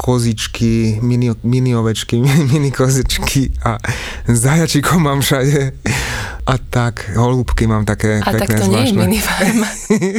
kozičky, 0.00 0.96
mini, 1.04 1.28
mini 1.44 1.76
ovečky, 1.76 2.16
mini 2.50 2.72
kozičky 2.72 3.52
a 3.60 3.76
zajačikov 4.24 4.96
mám 4.96 5.20
všade. 5.20 5.76
A 6.48 6.56
tak, 6.56 7.12
holúbky 7.14 7.68
mám 7.68 7.84
také 7.84 8.24
a 8.24 8.32
pekné, 8.32 8.40
tak 8.40 8.48
to 8.48 8.64
zvláštne. 8.64 8.80
nie 8.80 8.88
je 8.88 8.96
mini 8.96 9.20
farma. 9.20 9.68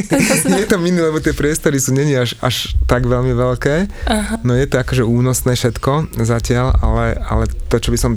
je 0.62 0.66
to 0.70 0.78
mini, 0.78 1.02
lebo 1.02 1.18
tie 1.18 1.34
priestory 1.34 1.82
sú 1.82 1.90
není 1.92 2.14
až, 2.14 2.38
až 2.38 2.78
tak 2.86 3.10
veľmi 3.10 3.34
veľké. 3.34 3.90
Aha. 4.06 4.38
No 4.46 4.54
je 4.54 4.70
to 4.70 4.78
akože 4.78 5.02
únosné 5.02 5.58
všetko 5.58 6.14
zatiaľ, 6.22 6.78
ale, 6.78 7.18
ale 7.18 7.50
to, 7.68 7.76
čo 7.82 7.90
by 7.90 7.98
som 7.98 8.12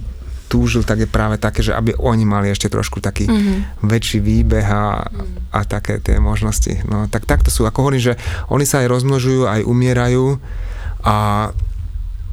túžil, 0.46 0.86
tak 0.86 1.02
je 1.02 1.10
práve 1.10 1.42
také, 1.42 1.66
že 1.66 1.74
aby 1.74 1.98
oni 1.98 2.24
mali 2.24 2.54
ešte 2.54 2.70
trošku 2.70 3.02
taký 3.02 3.26
mm-hmm. 3.26 3.90
väčší 3.90 4.22
výbeh 4.22 4.68
a, 4.70 5.10
a 5.50 5.60
také 5.66 5.98
tie 5.98 6.22
možnosti. 6.22 6.86
No 6.86 7.10
tak 7.10 7.26
takto 7.26 7.50
sú. 7.50 7.66
Ako 7.66 7.90
hovorím, 7.90 8.14
že 8.14 8.22
oni 8.54 8.64
sa 8.70 8.86
aj 8.86 8.88
rozmnožujú, 8.94 9.50
aj 9.50 9.66
umierajú 9.66 10.38
a 11.06 11.16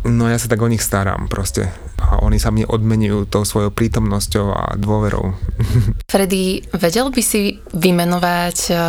no 0.09 0.25
ja 0.27 0.41
sa 0.41 0.49
tak 0.49 0.65
o 0.65 0.71
nich 0.71 0.83
starám 0.83 1.29
proste. 1.29 1.69
A 2.03 2.19
oni 2.25 2.43
sa 2.43 2.51
mi 2.51 2.67
odmenujú 2.67 3.31
tou 3.31 3.47
svojou 3.47 3.71
prítomnosťou 3.71 4.47
a 4.51 4.65
dôverou. 4.75 5.39
Freddy, 6.13 6.67
vedel 6.75 7.13
by 7.13 7.23
si 7.23 7.63
vymenovať 7.71 8.59
eh, 8.73 8.81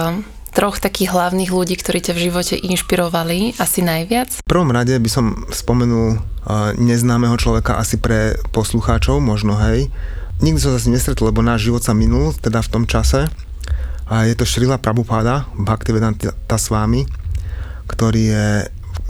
troch 0.53 0.77
takých 0.77 1.13
hlavných 1.13 1.49
ľudí, 1.49 1.75
ktorí 1.77 1.99
ťa 1.99 2.13
v 2.13 2.23
živote 2.29 2.55
inšpirovali 2.57 3.57
asi 3.57 3.81
najviac? 3.81 4.45
V 4.45 4.49
prvom 4.49 4.69
rade 4.69 4.93
by 4.93 5.09
som 5.09 5.49
spomenul 5.49 6.21
uh, 6.21 6.77
neznámeho 6.77 7.33
človeka 7.41 7.81
asi 7.81 7.97
pre 7.97 8.37
poslucháčov, 8.53 9.17
možno 9.17 9.57
hej. 9.57 9.89
Nikdy 10.45 10.59
som 10.61 10.71
sa 10.77 10.79
s 10.79 10.85
ním 10.85 11.01
nestretol, 11.01 11.33
lebo 11.33 11.41
náš 11.41 11.65
život 11.65 11.81
sa 11.81 11.97
minul, 11.97 12.37
teda 12.37 12.61
v 12.61 12.69
tom 12.69 12.85
čase. 12.85 13.25
A 14.05 14.29
je 14.29 14.37
to 14.37 14.45
Šrila 14.45 14.77
Prabhupada, 14.77 15.49
Bhaktivedanta 15.57 16.57
s 16.57 16.69
vámi, 16.69 17.09
ktorý 17.89 18.21
je 18.21 18.47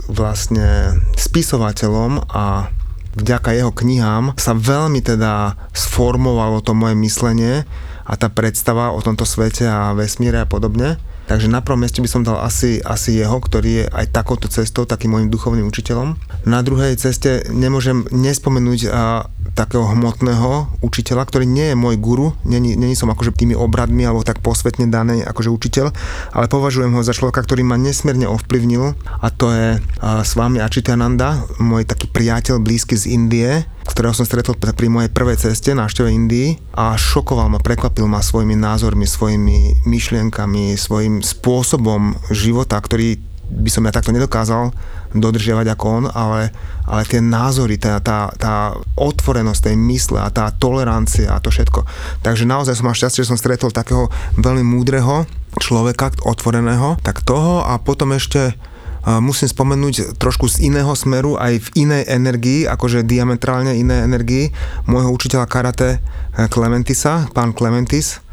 vlastne 0.08 0.98
spisovateľom 1.16 2.28
a 2.30 2.68
vďaka 3.14 3.54
jeho 3.54 3.70
knihám 3.70 4.34
sa 4.36 4.52
veľmi 4.52 5.00
teda 5.00 5.54
sformovalo 5.70 6.60
to 6.60 6.74
moje 6.74 6.98
myslenie 6.98 7.62
a 8.04 8.12
tá 8.20 8.28
predstava 8.28 8.92
o 8.92 9.00
tomto 9.00 9.24
svete 9.24 9.64
a 9.64 9.96
vesmíre 9.96 10.44
a 10.44 10.48
podobne. 10.48 11.00
Takže 11.24 11.48
na 11.48 11.64
prvom 11.64 11.80
mieste 11.80 12.04
by 12.04 12.08
som 12.10 12.20
dal 12.20 12.36
asi, 12.44 12.84
asi 12.84 13.16
jeho, 13.16 13.40
ktorý 13.40 13.70
je 13.80 13.84
aj 13.88 14.12
takouto 14.12 14.44
cestou, 14.52 14.84
takým 14.84 15.16
môjim 15.16 15.32
duchovným 15.32 15.64
učiteľom. 15.72 16.20
Na 16.44 16.60
druhej 16.60 16.96
ceste 17.00 17.48
nemôžem 17.48 18.04
nespomenúť 18.12 18.80
a, 18.88 19.28
takého 19.54 19.86
hmotného 19.86 20.66
učiteľa, 20.82 21.24
ktorý 21.30 21.46
nie 21.46 21.72
je 21.72 21.76
môj 21.78 21.96
guru, 21.96 22.34
není, 22.42 22.74
není 22.74 22.98
som 22.98 23.08
akože 23.08 23.32
tými 23.32 23.54
obradmi 23.54 24.02
alebo 24.02 24.26
tak 24.26 24.42
posvetne 24.42 24.90
daný 24.90 25.22
akože 25.22 25.48
učiteľ, 25.48 25.86
ale 26.34 26.46
považujem 26.50 26.90
ho 26.90 27.06
za 27.06 27.14
človeka, 27.14 27.46
ktorý 27.46 27.62
ma 27.62 27.78
nesmierne 27.78 28.26
ovplyvnil 28.26 28.98
a 28.98 29.26
to 29.30 29.54
je 29.54 29.68
a, 29.78 30.26
s 30.26 30.34
vami 30.34 30.58
Achitananda, 30.58 31.38
môj 31.62 31.86
taký 31.86 32.10
priateľ 32.10 32.60
blízky 32.60 32.98
z 32.98 33.14
Indie, 33.14 33.62
ktorého 33.86 34.16
som 34.16 34.26
stretol 34.26 34.58
pri 34.58 34.88
mojej 34.90 35.12
prvej 35.14 35.38
ceste 35.38 35.70
návšteve 35.70 36.10
Indii 36.10 36.58
a 36.74 36.98
šokoval 36.98 37.46
ma, 37.46 37.62
prekvapil 37.62 38.10
ma 38.10 38.18
svojimi 38.18 38.58
názormi, 38.58 39.06
svojimi 39.06 39.86
myšlienkami, 39.86 40.74
svojim 40.74 41.22
spôsobom 41.22 42.18
života, 42.34 42.74
ktorý 42.80 43.22
by 43.44 43.70
som 43.70 43.84
ja 43.84 43.92
takto 43.92 44.10
nedokázal 44.10 44.72
dodržiavať 45.14 45.66
ako 45.72 45.84
on, 45.86 46.04
ale, 46.10 46.50
ale 46.84 47.02
tie 47.06 47.22
názory, 47.22 47.78
tá, 47.78 48.02
tá, 48.02 48.28
tá 48.34 48.74
otvorenosť 48.98 49.70
tej 49.70 49.76
mysle 49.78 50.18
a 50.18 50.28
tá 50.28 50.50
tolerancia 50.50 51.30
a 51.30 51.38
to 51.38 51.54
všetko. 51.54 51.86
Takže 52.26 52.44
naozaj 52.44 52.74
som 52.74 52.90
mal 52.90 52.98
šťastie, 52.98 53.22
že 53.22 53.30
som 53.30 53.38
stretol 53.38 53.70
takého 53.70 54.10
veľmi 54.36 54.66
múdreho 54.66 55.24
človeka, 55.62 56.10
otvoreného, 56.26 56.98
tak 57.06 57.22
toho 57.22 57.62
a 57.62 57.78
potom 57.78 58.10
ešte 58.10 58.58
musím 59.04 59.52
spomenúť 59.52 60.16
trošku 60.16 60.48
z 60.48 60.72
iného 60.72 60.88
smeru, 60.96 61.36
aj 61.36 61.60
v 61.60 61.68
inej 61.84 62.08
energii, 62.08 62.64
akože 62.64 63.04
diametrálne 63.04 63.76
inej 63.76 64.00
energii, 64.08 64.44
môjho 64.88 65.12
učiteľa 65.12 65.46
karate 65.46 66.00
Clementisa, 66.48 67.28
pán 67.36 67.52
Clementis, 67.52 68.24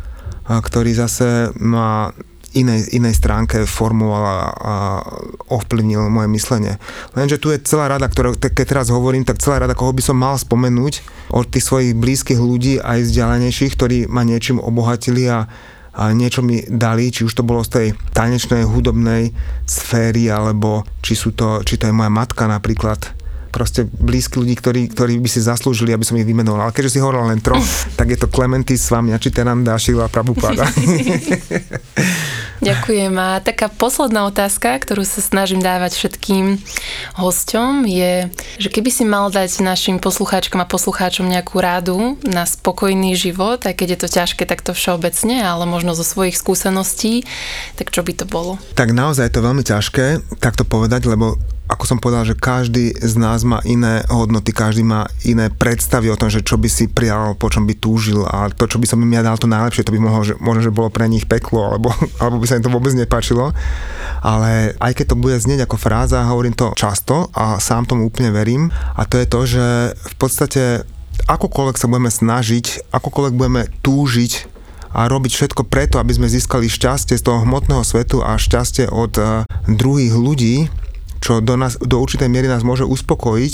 ktorý 0.47 0.95
zase 0.95 1.51
má 1.59 2.15
inej, 2.53 2.91
inej 2.91 3.15
stránke 3.15 3.63
formoval 3.63 4.23
a 4.51 4.75
ovplyvnil 5.47 6.11
moje 6.11 6.27
myslenie. 6.31 6.73
Lenže 7.15 7.39
tu 7.39 7.51
je 7.51 7.63
celá 7.63 7.87
rada, 7.87 8.07
ktorá, 8.11 8.35
keď 8.35 8.65
teraz 8.67 8.87
hovorím, 8.91 9.23
tak 9.23 9.39
celá 9.39 9.63
rada, 9.63 9.77
koho 9.77 9.95
by 9.95 10.03
som 10.03 10.19
mal 10.19 10.35
spomenúť 10.35 11.03
od 11.31 11.47
tých 11.47 11.63
svojich 11.63 11.95
blízkych 11.95 12.39
ľudí 12.39 12.83
aj 12.83 13.07
vzdialenejších, 13.07 13.73
ktorí 13.75 13.97
ma 14.11 14.27
niečím 14.27 14.59
obohatili 14.59 15.27
a 15.31 15.47
a 15.91 16.15
niečo 16.15 16.39
mi 16.39 16.63
dali, 16.63 17.11
či 17.11 17.27
už 17.27 17.35
to 17.35 17.43
bolo 17.43 17.67
z 17.67 17.69
tej 17.69 17.87
tanečnej, 18.15 18.63
hudobnej 18.63 19.35
sféry, 19.67 20.31
alebo 20.31 20.87
či, 21.03 21.19
sú 21.19 21.35
to, 21.35 21.59
či 21.67 21.75
to 21.75 21.91
je 21.91 21.91
moja 21.91 22.07
matka 22.07 22.47
napríklad, 22.47 23.11
proste 23.51 23.83
blízky 23.83 24.39
ľudí, 24.39 24.55
ktorí, 24.55 24.81
ktorí 24.87 25.19
by 25.19 25.27
si 25.27 25.43
zaslúžili, 25.43 25.91
aby 25.91 26.07
som 26.07 26.15
ich 26.15 26.23
vymenoval. 26.23 26.71
Ale 26.71 26.75
keďže 26.75 26.95
si 26.95 27.03
hovoril 27.03 27.27
len 27.27 27.43
troch, 27.43 27.59
tak 27.99 28.07
je 28.07 28.17
to 28.17 28.31
Clementy, 28.31 28.79
Svamia, 28.79 29.19
Čitenanda, 29.19 29.75
Šila, 29.75 30.07
Prabhupada. 30.07 30.63
Ďakujem. 32.61 33.13
A 33.17 33.41
taká 33.41 33.73
posledná 33.73 34.29
otázka, 34.29 34.77
ktorú 34.77 35.01
sa 35.01 35.17
snažím 35.17 35.65
dávať 35.65 35.97
všetkým 35.97 36.61
hosťom 37.17 37.89
je, 37.89 38.29
že 38.61 38.69
keby 38.69 38.89
si 38.93 39.01
mal 39.01 39.33
dať 39.33 39.65
našim 39.65 39.97
poslucháčkom 39.97 40.61
a 40.61 40.69
poslucháčom 40.69 41.25
nejakú 41.25 41.57
rádu 41.57 42.21
na 42.21 42.45
spokojný 42.45 43.17
život, 43.17 43.65
aj 43.65 43.73
keď 43.73 43.87
je 43.97 43.99
to 44.05 44.07
ťažké 44.13 44.43
takto 44.45 44.77
všeobecne, 44.77 45.41
ale 45.41 45.65
možno 45.65 45.97
zo 45.97 46.05
svojich 46.05 46.37
skúseností, 46.37 47.25
tak 47.81 47.89
čo 47.89 48.05
by 48.05 48.13
to 48.13 48.25
bolo? 48.29 48.61
Tak 48.77 48.93
naozaj 48.93 49.25
je 49.25 49.33
to 49.33 49.41
veľmi 49.41 49.65
ťažké 49.65 50.05
takto 50.37 50.61
povedať, 50.61 51.09
lebo 51.09 51.41
ako 51.69 51.83
som 51.87 51.97
povedal, 52.01 52.27
že 52.27 52.35
každý 52.35 52.91
z 52.97 53.15
nás 53.15 53.47
má 53.47 53.63
iné 53.63 54.03
hodnoty, 54.11 54.51
každý 54.51 54.83
má 54.83 55.07
iné 55.23 55.47
predstavy 55.47 56.11
o 56.11 56.19
tom, 56.19 56.27
že 56.27 56.43
čo 56.43 56.59
by 56.59 56.67
si 56.67 56.91
prijal, 56.91 57.37
po 57.39 57.47
čom 57.47 57.63
by 57.63 57.77
túžil 57.79 58.27
a 58.27 58.51
to, 58.51 58.67
čo 58.67 58.75
by 58.81 58.85
som 58.89 58.99
im 58.99 59.15
ja 59.15 59.23
dal 59.23 59.39
to 59.39 59.47
najlepšie, 59.47 59.87
to 59.87 59.95
by 59.95 60.01
mohlo, 60.01 60.25
že, 60.25 60.35
možno, 60.41 60.67
že 60.67 60.75
bolo 60.75 60.91
pre 60.91 61.07
nich 61.07 61.23
peklo, 61.29 61.71
alebo, 61.71 61.93
alebo 62.21 62.41
by 62.41 62.47
sa 62.49 62.57
im 62.59 62.65
to 62.65 62.73
vôbec 62.73 62.91
nepáčilo. 62.91 63.55
Ale 64.21 64.75
aj 64.77 64.91
keď 64.99 65.15
to 65.15 65.21
bude 65.21 65.37
znieť 65.39 65.65
ako 65.65 65.77
fráza, 65.79 66.27
hovorím 66.27 66.53
to 66.53 66.75
často 66.75 67.31
a 67.31 67.57
sám 67.57 67.87
tomu 67.87 68.09
úplne 68.09 68.35
verím 68.35 68.69
a 68.97 69.07
to 69.07 69.17
je 69.17 69.27
to, 69.29 69.41
že 69.47 69.65
v 69.95 70.15
podstate 70.19 70.63
akokoľvek 71.25 71.77
sa 71.79 71.87
budeme 71.87 72.11
snažiť, 72.11 72.91
akokoľvek 72.91 73.33
budeme 73.37 73.63
túžiť 73.85 74.51
a 74.91 75.07
robiť 75.07 75.31
všetko 75.31 75.63
preto, 75.71 76.03
aby 76.03 76.11
sme 76.11 76.27
získali 76.27 76.67
šťastie 76.67 77.15
z 77.15 77.23
toho 77.23 77.47
hmotného 77.47 77.83
svetu 77.83 78.19
a 78.19 78.35
šťastie 78.35 78.91
od 78.91 79.13
uh, 79.15 79.47
druhých 79.71 80.11
ľudí, 80.11 80.67
čo 81.21 81.37
do, 81.39 81.53
nás, 81.53 81.77
do 81.77 82.01
určitej 82.01 82.27
miery 82.27 82.49
nás 82.49 82.65
môže 82.65 82.83
uspokojiť, 82.83 83.53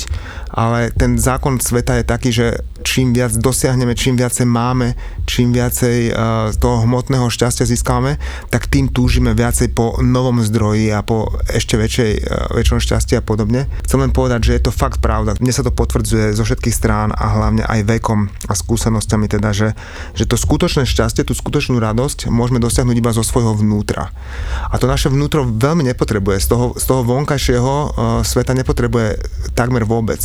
ale 0.55 0.89
ten 0.95 1.19
zákon 1.19 1.59
sveta 1.59 1.99
je 1.99 2.05
taký, 2.07 2.29
že 2.31 2.47
čím 2.87 3.11
viac 3.11 3.35
dosiahneme, 3.35 3.91
čím 3.93 4.15
viacej 4.15 4.47
máme, 4.47 4.95
čím 5.27 5.51
viacej 5.51 5.97
uh, 6.09 6.49
toho 6.55 6.87
hmotného 6.87 7.27
šťastia 7.27 7.67
získame, 7.67 8.15
tak 8.47 8.71
tým 8.71 8.87
túžime 8.87 9.35
viacej 9.35 9.75
po 9.75 9.99
novom 9.99 10.39
zdroji 10.39 10.95
a 10.95 11.03
po 11.03 11.27
ešte 11.51 11.75
väčšej, 11.75 12.11
uh, 12.23 12.55
väčšom 12.55 12.79
šťastí 12.79 13.19
a 13.19 13.21
podobne. 13.21 13.67
Chcem 13.83 13.99
len 13.99 14.15
povedať, 14.15 14.47
že 14.47 14.55
je 14.55 14.63
to 14.65 14.71
fakt 14.71 15.03
pravda. 15.03 15.35
Mne 15.43 15.51
sa 15.51 15.67
to 15.67 15.75
potvrdzuje 15.75 16.31
zo 16.31 16.47
všetkých 16.47 16.71
strán 16.71 17.11
a 17.11 17.35
hlavne 17.35 17.67
aj 17.67 17.83
vekom 17.83 18.31
a 18.47 18.53
skúsenosťami, 18.55 19.27
teda, 19.27 19.51
že, 19.51 19.75
že 20.15 20.23
to 20.23 20.39
skutočné 20.39 20.87
šťastie, 20.87 21.27
tú 21.27 21.35
skutočnú 21.35 21.75
radosť 21.83 22.31
môžeme 22.31 22.63
dosiahnuť 22.63 22.95
iba 22.95 23.11
zo 23.11 23.27
svojho 23.27 23.59
vnútra. 23.59 24.15
A 24.71 24.79
to 24.79 24.87
naše 24.87 25.11
vnútro 25.11 25.43
veľmi 25.43 25.83
nepotrebuje. 25.91 26.39
Z 26.39 26.47
toho, 26.55 26.65
z 26.79 26.85
toho 26.87 27.03
vonkajšieho 27.03 27.56
uh, 27.61 28.21
sveta 28.21 28.53
nepotrebuje 28.53 29.17
takmer 29.57 29.85
vôbec. 29.85 30.19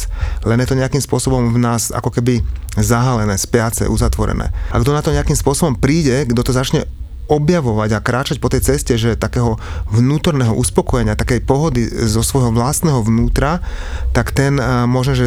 Len 0.45 0.61
je 0.61 0.69
to 0.69 0.79
nejakým 0.79 1.01
spôsobom 1.01 1.53
v 1.53 1.59
nás 1.61 1.93
ako 1.93 2.13
keby 2.13 2.45
zahalené, 2.77 3.37
spiace, 3.37 3.89
uzatvorené. 3.89 4.53
A 4.73 4.77
kto 4.81 4.91
na 4.93 5.05
to 5.05 5.13
nejakým 5.13 5.37
spôsobom 5.37 5.77
príde, 5.77 6.29
kto 6.29 6.41
to 6.41 6.53
začne 6.53 6.89
objavovať 7.33 7.97
a 7.97 8.05
kráčať 8.05 8.37
po 8.37 8.53
tej 8.53 8.61
ceste, 8.61 9.01
že 9.01 9.17
takého 9.17 9.57
vnútorného 9.89 10.53
uspokojenia, 10.53 11.17
takej 11.17 11.41
pohody 11.41 11.89
zo 11.89 12.21
svojho 12.21 12.53
vlastného 12.53 13.01
vnútra, 13.01 13.65
tak 14.13 14.37
ten 14.37 14.61
uh, 14.61 14.85
možno, 14.85 15.17
že 15.17 15.27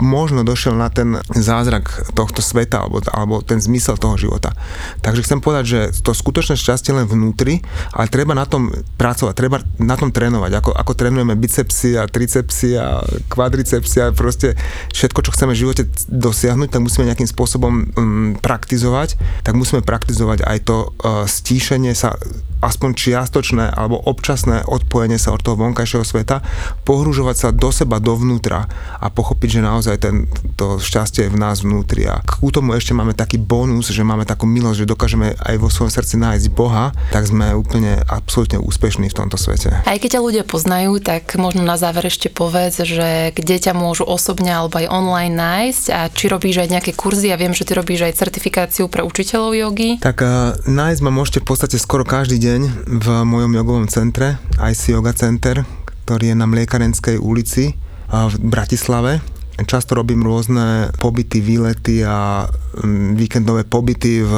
možno 0.00 0.42
došiel 0.42 0.74
na 0.74 0.88
ten 0.88 1.20
zázrak 1.28 2.10
tohto 2.16 2.40
sveta 2.40 2.88
alebo, 2.88 3.04
alebo 3.12 3.44
ten 3.44 3.60
zmysel 3.60 4.00
toho 4.00 4.16
života. 4.16 4.56
Takže 5.04 5.22
chcem 5.28 5.40
povedať, 5.44 5.64
že 5.68 5.80
to 6.00 6.16
skutočné 6.16 6.56
šťastie 6.56 6.96
len 6.96 7.06
vnútri, 7.06 7.60
ale 7.92 8.08
treba 8.08 8.32
na 8.32 8.48
tom 8.48 8.72
pracovať, 8.96 9.34
treba 9.36 9.60
na 9.76 9.94
tom 9.94 10.10
trénovať, 10.10 10.50
ako, 10.56 10.70
ako 10.72 10.92
trénujeme 10.96 11.36
bicepsy 11.36 12.00
a 12.00 12.08
tricepsy 12.08 12.80
a 12.80 13.04
kvadricepsy 13.28 13.96
a 14.00 14.06
proste 14.16 14.56
všetko, 14.96 15.20
čo 15.28 15.34
chceme 15.36 15.52
v 15.52 15.60
živote 15.68 15.82
dosiahnuť, 16.08 16.68
tak 16.72 16.80
musíme 16.80 17.06
nejakým 17.06 17.28
spôsobom 17.28 17.72
um, 17.72 18.32
praktizovať, 18.40 19.20
tak 19.44 19.54
musíme 19.54 19.84
praktizovať 19.84 20.48
aj 20.48 20.58
to 20.64 20.76
uh, 21.04 21.28
stíšenie 21.40 21.96
sa 21.96 22.12
aspoň 22.60 22.90
čiastočné 22.96 23.72
alebo 23.72 24.00
občasné 24.00 24.64
odpojenie 24.68 25.16
sa 25.16 25.32
od 25.32 25.40
toho 25.40 25.56
vonkajšieho 25.56 26.04
sveta, 26.04 26.44
pohružovať 26.84 27.36
sa 27.36 27.48
do 27.50 27.72
seba, 27.72 27.98
dovnútra 27.98 28.68
a 29.00 29.06
pochopiť, 29.08 29.60
že 29.60 29.60
naozaj 29.64 29.96
ten, 30.00 30.28
to 30.54 30.76
šťastie 30.80 31.26
je 31.26 31.32
v 31.32 31.40
nás 31.40 31.64
vnútri. 31.64 32.04
A 32.06 32.20
k 32.20 32.40
tomu 32.52 32.76
ešte 32.76 32.92
máme 32.92 33.16
taký 33.16 33.40
bonus, 33.40 33.88
že 33.88 34.04
máme 34.04 34.28
takú 34.28 34.44
milosť, 34.44 34.84
že 34.84 34.90
dokážeme 34.90 35.34
aj 35.40 35.56
vo 35.56 35.72
svojom 35.72 35.92
srdci 35.92 36.20
nájsť 36.20 36.46
Boha, 36.52 36.92
tak 37.10 37.26
sme 37.26 37.56
úplne 37.56 38.04
absolútne 38.06 38.60
úspešní 38.60 39.08
v 39.08 39.16
tomto 39.16 39.40
svete. 39.40 39.72
Aj 39.86 39.96
keď 39.96 40.18
ťa 40.18 40.24
ľudia 40.24 40.44
poznajú, 40.44 41.00
tak 41.00 41.34
možno 41.40 41.64
na 41.64 41.80
záver 41.80 42.12
ešte 42.12 42.28
povedz, 42.28 42.82
že 42.84 43.32
kde 43.32 43.56
ťa 43.56 43.72
môžu 43.72 44.04
osobne 44.04 44.52
alebo 44.52 44.82
aj 44.82 44.92
online 44.92 45.34
nájsť 45.34 45.84
a 45.94 46.00
či 46.12 46.28
robíš 46.28 46.60
aj 46.60 46.68
nejaké 46.68 46.92
kurzy. 46.92 47.32
Ja 47.32 47.40
viem, 47.40 47.56
že 47.56 47.64
ty 47.64 47.72
robíš 47.72 48.04
aj 48.04 48.18
certifikáciu 48.18 48.90
pre 48.90 49.06
učiteľov 49.06 49.56
jogy. 49.56 49.90
Tak 50.02 50.16
uh, 50.20 50.58
nájsť 50.66 51.00
ma 51.00 51.10
môžete 51.14 51.40
v 51.40 51.46
podstate 51.46 51.76
skoro 51.78 52.02
každý 52.02 52.36
deň 52.36 52.49
deň 52.50 52.62
v 52.98 53.06
mojom 53.30 53.52
jogovom 53.54 53.86
centre, 53.86 54.34
IC 54.58 54.98
Yoga 54.98 55.14
Center, 55.14 55.62
ktorý 56.02 56.34
je 56.34 56.36
na 56.36 56.50
Mliekarenskej 56.50 57.22
ulici 57.22 57.78
v 58.10 58.34
Bratislave. 58.42 59.22
Často 59.70 59.94
robím 59.94 60.26
rôzne 60.26 60.90
pobyty, 60.98 61.38
výlety 61.38 62.02
a 62.02 62.50
mm, 62.50 63.14
víkendové 63.14 63.62
pobyty 63.62 64.26
v, 64.26 64.32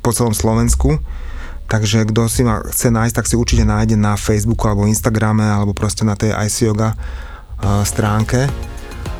po 0.00 0.10
celom 0.16 0.32
Slovensku. 0.32 0.96
Takže 1.68 2.08
kto 2.08 2.32
si 2.32 2.40
ma 2.40 2.64
chce 2.64 2.88
nájsť, 2.88 3.16
tak 3.20 3.28
si 3.28 3.36
určite 3.36 3.68
nájde 3.68 4.00
na 4.00 4.16
Facebooku 4.16 4.64
alebo 4.64 4.88
Instagrame 4.88 5.44
alebo 5.44 5.76
proste 5.76 6.08
na 6.08 6.16
tej 6.16 6.32
IC 6.32 6.72
Yoga 6.72 6.96
stránke. 7.84 8.48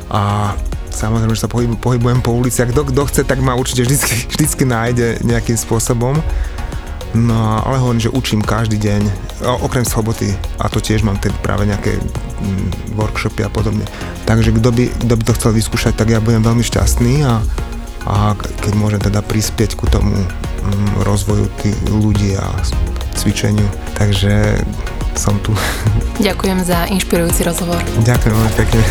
A 0.09 0.57
samozrejme, 0.89 1.37
že 1.37 1.45
sa 1.45 1.51
pohybujem 1.53 2.25
po 2.25 2.33
uliciach. 2.33 2.73
Kto, 2.73 3.05
chce, 3.13 3.29
tak 3.29 3.45
ma 3.45 3.53
určite 3.53 3.85
vždy, 3.85 3.97
vždycky 4.33 4.65
nájde 4.65 5.21
nejakým 5.21 5.53
spôsobom. 5.53 6.17
No 7.17 7.65
ale 7.65 7.81
hovorím, 7.81 8.05
že 8.05 8.13
učím 8.13 8.45
každý 8.45 8.77
deň, 8.77 9.01
okrem 9.65 9.81
soboty 9.81 10.29
a 10.61 10.69
to 10.69 10.77
tiež 10.77 11.01
mám 11.01 11.17
teda 11.17 11.33
práve 11.41 11.65
nejaké 11.65 11.97
mm, 11.97 12.93
workshopy 12.93 13.41
a 13.41 13.49
podobne. 13.49 13.81
Takže 14.29 14.53
kto 14.53 14.69
by, 14.69 14.83
kto 14.93 15.13
by 15.17 15.23
to 15.25 15.33
chcel 15.33 15.51
vyskúšať, 15.57 15.97
tak 15.97 16.13
ja 16.13 16.21
budem 16.21 16.45
veľmi 16.45 16.61
šťastný 16.61 17.25
a, 17.25 17.41
a 18.05 18.37
keď 18.37 18.73
môžem 18.77 19.01
teda 19.01 19.25
prispieť 19.25 19.73
ku 19.73 19.89
tomu 19.89 20.13
mm, 20.13 21.01
rozvoju 21.01 21.49
tých 21.65 21.77
ľudí 21.89 22.37
a 22.37 22.45
cvičeniu. 23.17 23.65
Takže 23.97 24.61
som 25.17 25.33
tu. 25.41 25.51
Ďakujem 26.27 26.61
za 26.61 26.85
inšpirujúci 26.93 27.41
rozhovor. 27.41 27.81
Ďakujem 28.05 28.33
veľmi 28.37 28.53
pekne. 28.53 28.81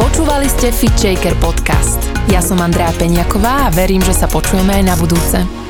Počúvali 0.00 0.48
ste 0.48 0.72
Fit 0.72 0.96
Shaker 0.96 1.36
podcast. 1.36 2.00
Ja 2.32 2.40
som 2.40 2.64
Andrea 2.64 2.90
Peňaková 2.96 3.68
a 3.68 3.72
verím, 3.74 4.00
že 4.00 4.16
sa 4.16 4.24
počujeme 4.24 4.80
aj 4.80 4.84
na 4.88 4.96
budúce. 4.96 5.61